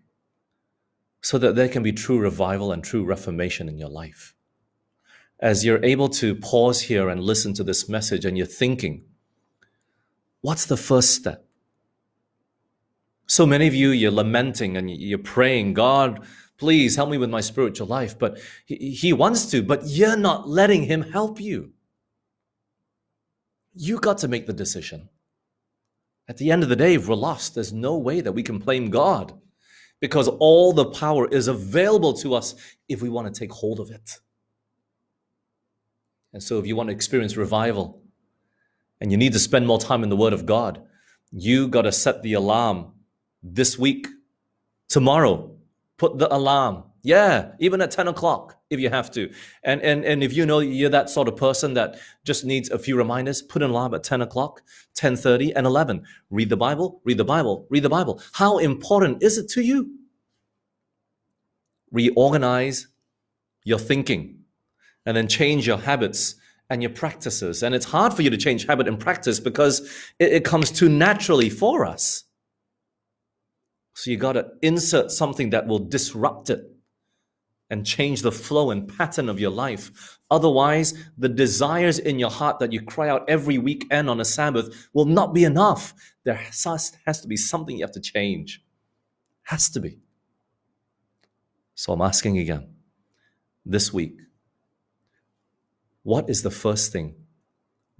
so 1.21 1.37
that 1.37 1.55
there 1.55 1.69
can 1.69 1.83
be 1.83 1.91
true 1.91 2.19
revival 2.19 2.71
and 2.71 2.83
true 2.83 3.05
reformation 3.05 3.69
in 3.69 3.77
your 3.77 3.89
life. 3.89 4.33
As 5.39 5.63
you're 5.63 5.83
able 5.85 6.09
to 6.09 6.35
pause 6.35 6.81
here 6.81 7.09
and 7.09 7.21
listen 7.21 7.53
to 7.53 7.63
this 7.63 7.87
message 7.87 8.25
and 8.25 8.37
you're 8.37 8.47
thinking, 8.47 9.03
what's 10.41 10.65
the 10.65 10.77
first 10.77 11.11
step? 11.11 11.45
So 13.31 13.45
many 13.45 13.65
of 13.65 13.73
you, 13.73 13.91
you're 13.91 14.11
lamenting 14.11 14.75
and 14.75 14.91
you're 14.91 15.17
praying, 15.17 15.73
God, 15.73 16.27
please 16.57 16.97
help 16.97 17.09
me 17.09 17.17
with 17.17 17.29
my 17.29 17.39
spiritual 17.39 17.87
life. 17.87 18.19
But 18.19 18.41
he, 18.65 19.13
wants 19.13 19.45
to, 19.51 19.63
but 19.63 19.83
you're 19.85 20.17
not 20.17 20.49
letting 20.49 20.83
Him 20.83 21.01
help 21.01 21.39
you. 21.39 21.71
You 23.73 24.01
got 24.01 24.17
to 24.17 24.27
make 24.27 24.47
the 24.47 24.53
decision. 24.53 25.07
At 26.27 26.39
the 26.39 26.51
end 26.51 26.61
of 26.61 26.67
the 26.67 26.75
day, 26.75 26.95
if 26.95 27.07
we're 27.07 27.15
lost, 27.15 27.55
there's 27.55 27.71
no 27.71 27.97
way 27.97 28.19
that 28.19 28.33
we 28.33 28.43
can 28.43 28.57
blame 28.57 28.89
God 28.89 29.31
because 30.01 30.27
all 30.27 30.73
the 30.73 30.87
power 30.87 31.25
is 31.29 31.47
available 31.47 32.11
to 32.15 32.33
us 32.33 32.53
if 32.89 33.01
we 33.01 33.07
want 33.07 33.33
to 33.33 33.39
take 33.39 33.53
hold 33.53 33.79
of 33.79 33.91
it. 33.91 34.19
And 36.33 36.43
so, 36.43 36.59
if 36.59 36.67
you 36.67 36.75
want 36.75 36.89
to 36.89 36.93
experience 36.93 37.37
revival 37.37 38.03
and 38.99 39.09
you 39.09 39.17
need 39.17 39.31
to 39.31 39.39
spend 39.39 39.67
more 39.67 39.79
time 39.79 40.03
in 40.03 40.09
the 40.09 40.17
Word 40.17 40.33
of 40.33 40.45
God, 40.45 40.83
you 41.31 41.69
got 41.69 41.83
to 41.83 41.93
set 41.93 42.23
the 42.23 42.33
alarm 42.33 42.91
this 43.43 43.77
week, 43.77 44.07
tomorrow. 44.89 45.55
Put 45.97 46.17
the 46.17 46.33
alarm. 46.33 46.83
Yeah, 47.03 47.53
even 47.59 47.81
at 47.81 47.91
10 47.91 48.07
o'clock 48.07 48.61
if 48.69 48.79
you 48.79 48.89
have 48.89 49.11
to. 49.11 49.31
And, 49.63 49.81
and, 49.81 50.05
and 50.05 50.23
if 50.23 50.33
you 50.33 50.45
know 50.45 50.59
you're 50.59 50.89
that 50.89 51.09
sort 51.09 51.27
of 51.27 51.35
person 51.35 51.73
that 51.73 51.99
just 52.23 52.45
needs 52.45 52.69
a 52.69 52.79
few 52.79 52.97
reminders, 52.97 53.41
put 53.41 53.61
an 53.61 53.69
alarm 53.69 53.93
at 53.93 54.03
10 54.03 54.21
o'clock, 54.21 54.61
10.30 54.95 55.53
and 55.55 55.67
11. 55.67 56.03
Read 56.29 56.49
the 56.49 56.57
Bible, 56.57 57.01
read 57.03 57.17
the 57.17 57.25
Bible, 57.25 57.67
read 57.69 57.83
the 57.83 57.89
Bible. 57.89 58.21
How 58.33 58.57
important 58.59 59.21
is 59.21 59.37
it 59.37 59.49
to 59.49 59.61
you? 59.61 59.97
Reorganize 61.91 62.87
your 63.63 63.79
thinking 63.79 64.39
and 65.05 65.17
then 65.17 65.27
change 65.27 65.67
your 65.67 65.77
habits 65.77 66.35
and 66.69 66.81
your 66.81 66.91
practices. 66.91 67.63
And 67.63 67.75
it's 67.75 67.85
hard 67.85 68.13
for 68.13 68.21
you 68.21 68.29
to 68.29 68.37
change 68.37 68.65
habit 68.65 68.87
and 68.87 68.97
practice 68.97 69.39
because 69.39 69.81
it, 70.19 70.31
it 70.31 70.45
comes 70.45 70.71
too 70.71 70.87
naturally 70.87 71.49
for 71.49 71.85
us. 71.85 72.23
So 74.01 74.09
you 74.09 74.17
got 74.17 74.33
to 74.33 74.49
insert 74.63 75.11
something 75.11 75.51
that 75.51 75.67
will 75.67 75.77
disrupt 75.77 76.49
it 76.49 76.67
and 77.69 77.85
change 77.85 78.23
the 78.23 78.31
flow 78.31 78.71
and 78.71 78.87
pattern 78.97 79.29
of 79.29 79.39
your 79.39 79.51
life. 79.51 80.17
Otherwise, 80.31 80.95
the 81.19 81.29
desires 81.29 81.99
in 81.99 82.17
your 82.17 82.31
heart 82.31 82.57
that 82.57 82.73
you 82.73 82.81
cry 82.81 83.09
out 83.09 83.29
every 83.29 83.59
weekend 83.59 84.09
on 84.09 84.19
a 84.19 84.25
Sabbath 84.25 84.89
will 84.93 85.05
not 85.05 85.35
be 85.35 85.43
enough. 85.43 85.93
There 86.23 86.33
has, 86.33 86.97
has 87.05 87.21
to 87.21 87.27
be 87.27 87.37
something 87.37 87.77
you 87.77 87.83
have 87.83 87.91
to 87.91 87.99
change. 88.01 88.63
Has 89.43 89.69
to 89.69 89.79
be. 89.79 89.99
So 91.75 91.93
I'm 91.93 92.01
asking 92.01 92.39
again 92.39 92.73
this 93.63 93.93
week, 93.93 94.17
what 96.01 96.27
is 96.27 96.41
the 96.41 96.49
first 96.49 96.91
thing 96.91 97.13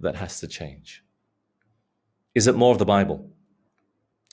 that 0.00 0.16
has 0.16 0.40
to 0.40 0.48
change? 0.48 1.04
Is 2.34 2.48
it 2.48 2.56
more 2.56 2.72
of 2.72 2.80
the 2.80 2.84
Bible? 2.84 3.31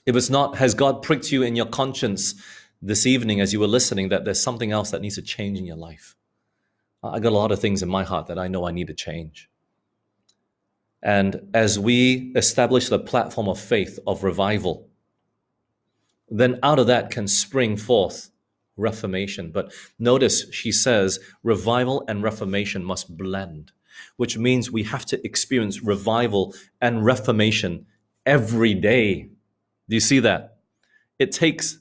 If 0.06 0.16
it's 0.16 0.30
not, 0.30 0.56
has 0.56 0.74
God 0.74 1.02
pricked 1.02 1.30
you 1.30 1.42
in 1.42 1.56
your 1.56 1.66
conscience 1.66 2.34
this 2.82 3.06
evening 3.06 3.40
as 3.40 3.52
you 3.52 3.60
were 3.60 3.66
listening 3.66 4.08
that 4.08 4.24
there's 4.24 4.40
something 4.40 4.72
else 4.72 4.90
that 4.90 5.02
needs 5.02 5.16
to 5.16 5.22
change 5.22 5.58
in 5.58 5.66
your 5.66 5.76
life. 5.76 6.16
I 7.02 7.18
got 7.18 7.32
a 7.32 7.36
lot 7.36 7.52
of 7.52 7.60
things 7.60 7.82
in 7.82 7.88
my 7.88 8.04
heart 8.04 8.26
that 8.26 8.38
I 8.38 8.48
know 8.48 8.66
I 8.66 8.72
need 8.72 8.88
to 8.88 8.94
change. 8.94 9.48
And 11.02 11.50
as 11.54 11.78
we 11.78 12.32
establish 12.36 12.88
the 12.88 12.98
platform 12.98 13.48
of 13.48 13.58
faith, 13.58 13.98
of 14.06 14.22
revival, 14.22 14.88
then 16.28 16.58
out 16.62 16.78
of 16.78 16.86
that 16.86 17.10
can 17.10 17.26
spring 17.26 17.76
forth 17.76 18.30
reformation. 18.76 19.50
But 19.50 19.72
notice 19.98 20.50
she 20.52 20.72
says 20.72 21.18
revival 21.42 22.04
and 22.06 22.22
reformation 22.22 22.84
must 22.84 23.16
blend, 23.16 23.72
which 24.16 24.38
means 24.38 24.70
we 24.70 24.84
have 24.84 25.04
to 25.06 25.24
experience 25.24 25.82
revival 25.82 26.54
and 26.80 27.04
reformation 27.04 27.86
every 28.26 28.74
day. 28.74 29.30
Do 29.90 29.96
you 29.96 30.00
see 30.00 30.20
that? 30.20 30.58
It 31.18 31.32
takes 31.32 31.80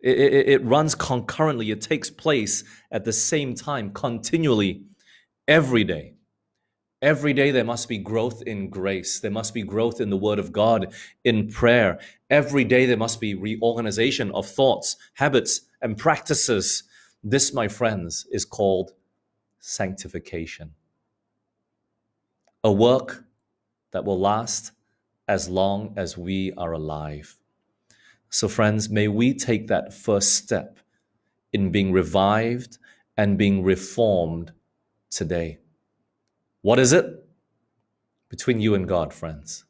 it, 0.00 0.18
it, 0.18 0.48
it 0.48 0.64
runs 0.64 0.94
concurrently, 0.94 1.70
it 1.70 1.80
takes 1.80 2.10
place 2.10 2.64
at 2.90 3.04
the 3.04 3.12
same 3.12 3.54
time, 3.54 3.92
continually, 3.92 4.82
every 5.46 5.84
day. 5.84 6.14
Every 7.00 7.32
day 7.32 7.50
there 7.50 7.64
must 7.64 7.88
be 7.88 7.98
growth 7.98 8.42
in 8.46 8.70
grace. 8.70 9.20
There 9.20 9.30
must 9.30 9.54
be 9.54 9.62
growth 9.62 10.00
in 10.00 10.08
the 10.10 10.16
Word 10.16 10.38
of 10.38 10.52
God, 10.52 10.94
in 11.24 11.48
prayer. 11.48 12.00
Every 12.30 12.64
day 12.64 12.86
there 12.86 12.96
must 12.96 13.20
be 13.20 13.34
reorganization 13.34 14.30
of 14.32 14.46
thoughts, 14.46 14.96
habits, 15.14 15.62
and 15.80 15.98
practices. 15.98 16.84
This, 17.22 17.52
my 17.52 17.68
friends, 17.68 18.26
is 18.30 18.44
called 18.44 18.92
sanctification. 19.58 20.72
A 22.64 22.72
work 22.72 23.24
that 23.92 24.04
will 24.04 24.18
last 24.18 24.72
as 25.28 25.48
long 25.48 25.94
as 25.96 26.18
we 26.18 26.52
are 26.56 26.72
alive. 26.72 27.36
So, 28.28 28.48
friends, 28.48 28.88
may 28.88 29.08
we 29.08 29.34
take 29.34 29.68
that 29.68 29.92
first 29.92 30.34
step 30.34 30.78
in 31.52 31.70
being 31.70 31.92
revived 31.92 32.78
and 33.16 33.38
being 33.38 33.62
reformed 33.62 34.52
today. 35.10 35.58
What 36.62 36.78
is 36.78 36.92
it? 36.92 37.06
Between 38.28 38.60
you 38.60 38.74
and 38.74 38.88
God, 38.88 39.12
friends. 39.12 39.64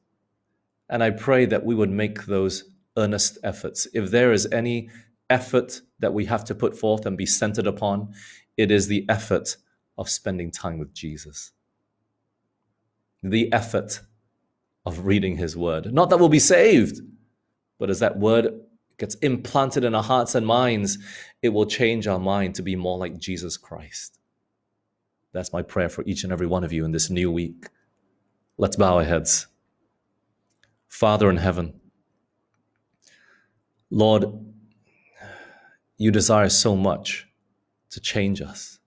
And 0.89 1.03
I 1.03 1.11
pray 1.11 1.47
that 1.47 1.65
we 1.65 1.75
would 1.75 1.91
make 1.91 2.27
those 2.27 2.65
earnest 2.97 3.39
efforts. 3.43 3.89
If 3.95 4.11
there 4.11 4.33
is 4.33 4.47
any 4.53 4.91
effort 5.31 5.81
that 5.99 6.13
we 6.13 6.27
have 6.27 6.45
to 6.45 6.55
put 6.55 6.77
forth 6.77 7.07
and 7.07 7.17
be 7.17 7.27
centered 7.27 7.67
upon, 7.67 8.15
it 8.57 8.71
is 8.71 8.87
the 8.87 9.07
effort 9.09 9.57
of 9.99 10.09
spending 10.09 10.51
time 10.51 10.79
with 10.79 10.95
Jesus. 10.95 11.53
The 13.23 13.53
effort 13.53 14.03
of 14.85 15.07
reading 15.07 15.37
his 15.37 15.57
word. 15.57 15.93
Not 15.93 16.11
that 16.11 16.19
we'll 16.19 16.29
be 16.29 16.39
saved, 16.39 17.01
but 17.79 17.91
as 17.91 18.01
that 18.01 18.19
word 18.19 18.61
gets 18.99 19.15
implanted 19.17 19.85
in 19.85 19.95
our 19.95 20.03
hearts 20.03 20.35
and 20.35 20.47
minds, 20.47 20.99
it 21.43 21.49
will 21.51 21.67
change 21.67 22.07
our 22.07 22.19
mind 22.19 22.55
to 22.57 22.63
be 22.63 22.77
more 22.77 22.99
like 22.99 23.19
Jesus 23.19 23.57
Christ. 23.57 24.19
That's 25.33 25.53
my 25.53 25.63
prayer 25.63 25.89
for 25.89 26.05
each 26.05 26.25
and 26.25 26.33
every 26.33 26.47
one 26.47 26.63
of 26.63 26.73
you 26.73 26.85
in 26.85 26.93
this 26.93 27.11
new 27.11 27.31
week. 27.31 27.67
Let's 28.59 28.77
bow 28.77 28.99
our 28.99 29.05
heads. 29.05 29.47
Father 30.89 31.31
in 31.31 31.39
heaven, 31.39 31.81
Lord, 33.91 34.27
you 35.97 36.11
desire 36.11 36.49
so 36.49 36.77
much 36.77 37.27
to 37.91 38.01
change 38.01 38.41
us. 38.41 38.79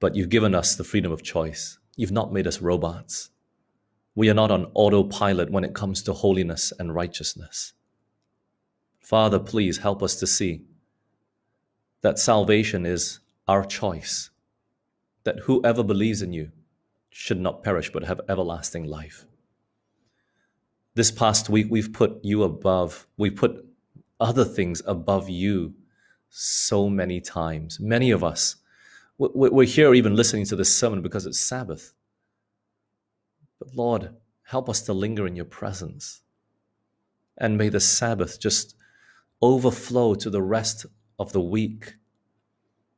But 0.00 0.14
you've 0.14 0.28
given 0.28 0.54
us 0.54 0.76
the 0.76 0.84
freedom 0.84 1.10
of 1.10 1.22
choice. 1.22 1.78
You've 1.96 2.12
not 2.12 2.32
made 2.32 2.46
us 2.46 2.60
robots. 2.60 3.30
We 4.14 4.28
are 4.30 4.34
not 4.34 4.50
on 4.50 4.70
autopilot 4.74 5.50
when 5.50 5.64
it 5.64 5.74
comes 5.74 6.02
to 6.02 6.12
holiness 6.12 6.72
and 6.78 6.94
righteousness. 6.94 7.72
Father, 9.00 9.38
please 9.38 9.78
help 9.78 10.02
us 10.02 10.16
to 10.16 10.26
see 10.26 10.64
that 12.02 12.18
salvation 12.18 12.84
is 12.84 13.20
our 13.46 13.64
choice, 13.64 14.30
that 15.24 15.40
whoever 15.40 15.82
believes 15.82 16.22
in 16.22 16.32
you 16.32 16.52
should 17.10 17.40
not 17.40 17.62
perish 17.62 17.90
but 17.90 18.04
have 18.04 18.20
everlasting 18.28 18.84
life. 18.84 19.24
This 20.94 21.10
past 21.10 21.48
week, 21.48 21.68
we've 21.70 21.92
put 21.92 22.18
you 22.24 22.42
above, 22.42 23.06
we 23.16 23.30
put 23.30 23.64
other 24.20 24.44
things 24.44 24.82
above 24.86 25.28
you 25.28 25.74
so 26.28 26.88
many 26.88 27.20
times. 27.20 27.80
Many 27.80 28.10
of 28.10 28.22
us, 28.22 28.56
we're 29.16 29.64
here 29.64 29.94
even 29.94 30.16
listening 30.16 30.44
to 30.46 30.56
this 30.56 30.76
sermon 30.76 31.02
because 31.02 31.26
it's 31.26 31.40
Sabbath. 31.40 31.94
But 33.58 33.74
Lord, 33.74 34.14
help 34.42 34.68
us 34.68 34.82
to 34.82 34.92
linger 34.92 35.26
in 35.26 35.36
your 35.36 35.44
presence. 35.44 36.22
And 37.36 37.56
may 37.56 37.68
the 37.68 37.80
Sabbath 37.80 38.40
just 38.40 38.74
overflow 39.42 40.14
to 40.14 40.30
the 40.30 40.42
rest 40.42 40.86
of 41.18 41.32
the 41.32 41.40
week. 41.40 41.94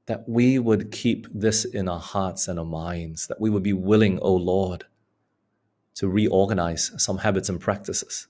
That 0.06 0.28
we 0.28 0.58
would 0.58 0.90
keep 0.90 1.28
this 1.32 1.64
in 1.64 1.88
our 1.88 2.00
hearts 2.00 2.48
and 2.48 2.58
our 2.58 2.64
minds, 2.64 3.26
that 3.28 3.40
we 3.40 3.48
would 3.48 3.62
be 3.62 3.72
willing, 3.72 4.18
O 4.18 4.22
oh 4.22 4.36
Lord, 4.36 4.84
to 5.94 6.08
reorganize 6.08 6.90
some 6.96 7.18
habits 7.18 7.48
and 7.48 7.60
practices. 7.60 8.26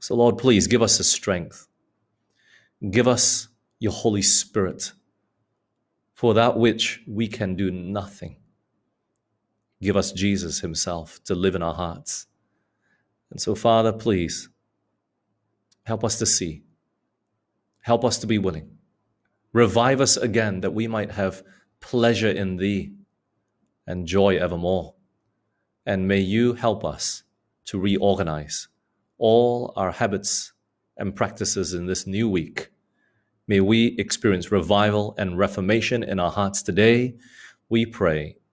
So, 0.00 0.14
Lord, 0.16 0.38
please 0.38 0.66
give 0.66 0.82
us 0.82 0.98
the 0.98 1.04
strength. 1.04 1.68
Give 2.90 3.06
us 3.06 3.48
your 3.78 3.92
Holy 3.92 4.22
Spirit 4.22 4.92
for 6.14 6.34
that 6.34 6.56
which 6.56 7.02
we 7.06 7.28
can 7.28 7.54
do 7.54 7.70
nothing. 7.70 8.36
Give 9.80 9.96
us 9.96 10.12
Jesus 10.12 10.60
Himself 10.60 11.22
to 11.24 11.34
live 11.34 11.54
in 11.54 11.62
our 11.62 11.74
hearts. 11.74 12.26
And 13.30 13.40
so, 13.40 13.54
Father, 13.54 13.92
please 13.92 14.48
help 15.84 16.04
us 16.04 16.18
to 16.18 16.26
see, 16.26 16.62
help 17.82 18.04
us 18.04 18.18
to 18.18 18.26
be 18.26 18.38
willing. 18.38 18.70
Revive 19.52 20.00
us 20.00 20.16
again 20.16 20.60
that 20.60 20.74
we 20.74 20.86
might 20.86 21.12
have 21.12 21.42
pleasure 21.80 22.30
in 22.30 22.56
Thee 22.56 22.92
and 23.86 24.06
joy 24.06 24.36
evermore. 24.36 24.94
And 25.84 26.08
may 26.08 26.20
you 26.20 26.54
help 26.54 26.84
us 26.84 27.22
to 27.66 27.78
reorganize 27.78 28.68
all 29.18 29.72
our 29.76 29.92
habits 29.92 30.52
and 30.96 31.14
practices 31.14 31.74
in 31.74 31.86
this 31.86 32.06
new 32.06 32.28
week. 32.28 32.70
May 33.46 33.60
we 33.60 33.94
experience 33.98 34.50
revival 34.50 35.14
and 35.18 35.38
reformation 35.38 36.02
in 36.02 36.18
our 36.18 36.32
hearts 36.32 36.62
today. 36.62 37.14
We 37.68 37.86
pray 37.86 38.36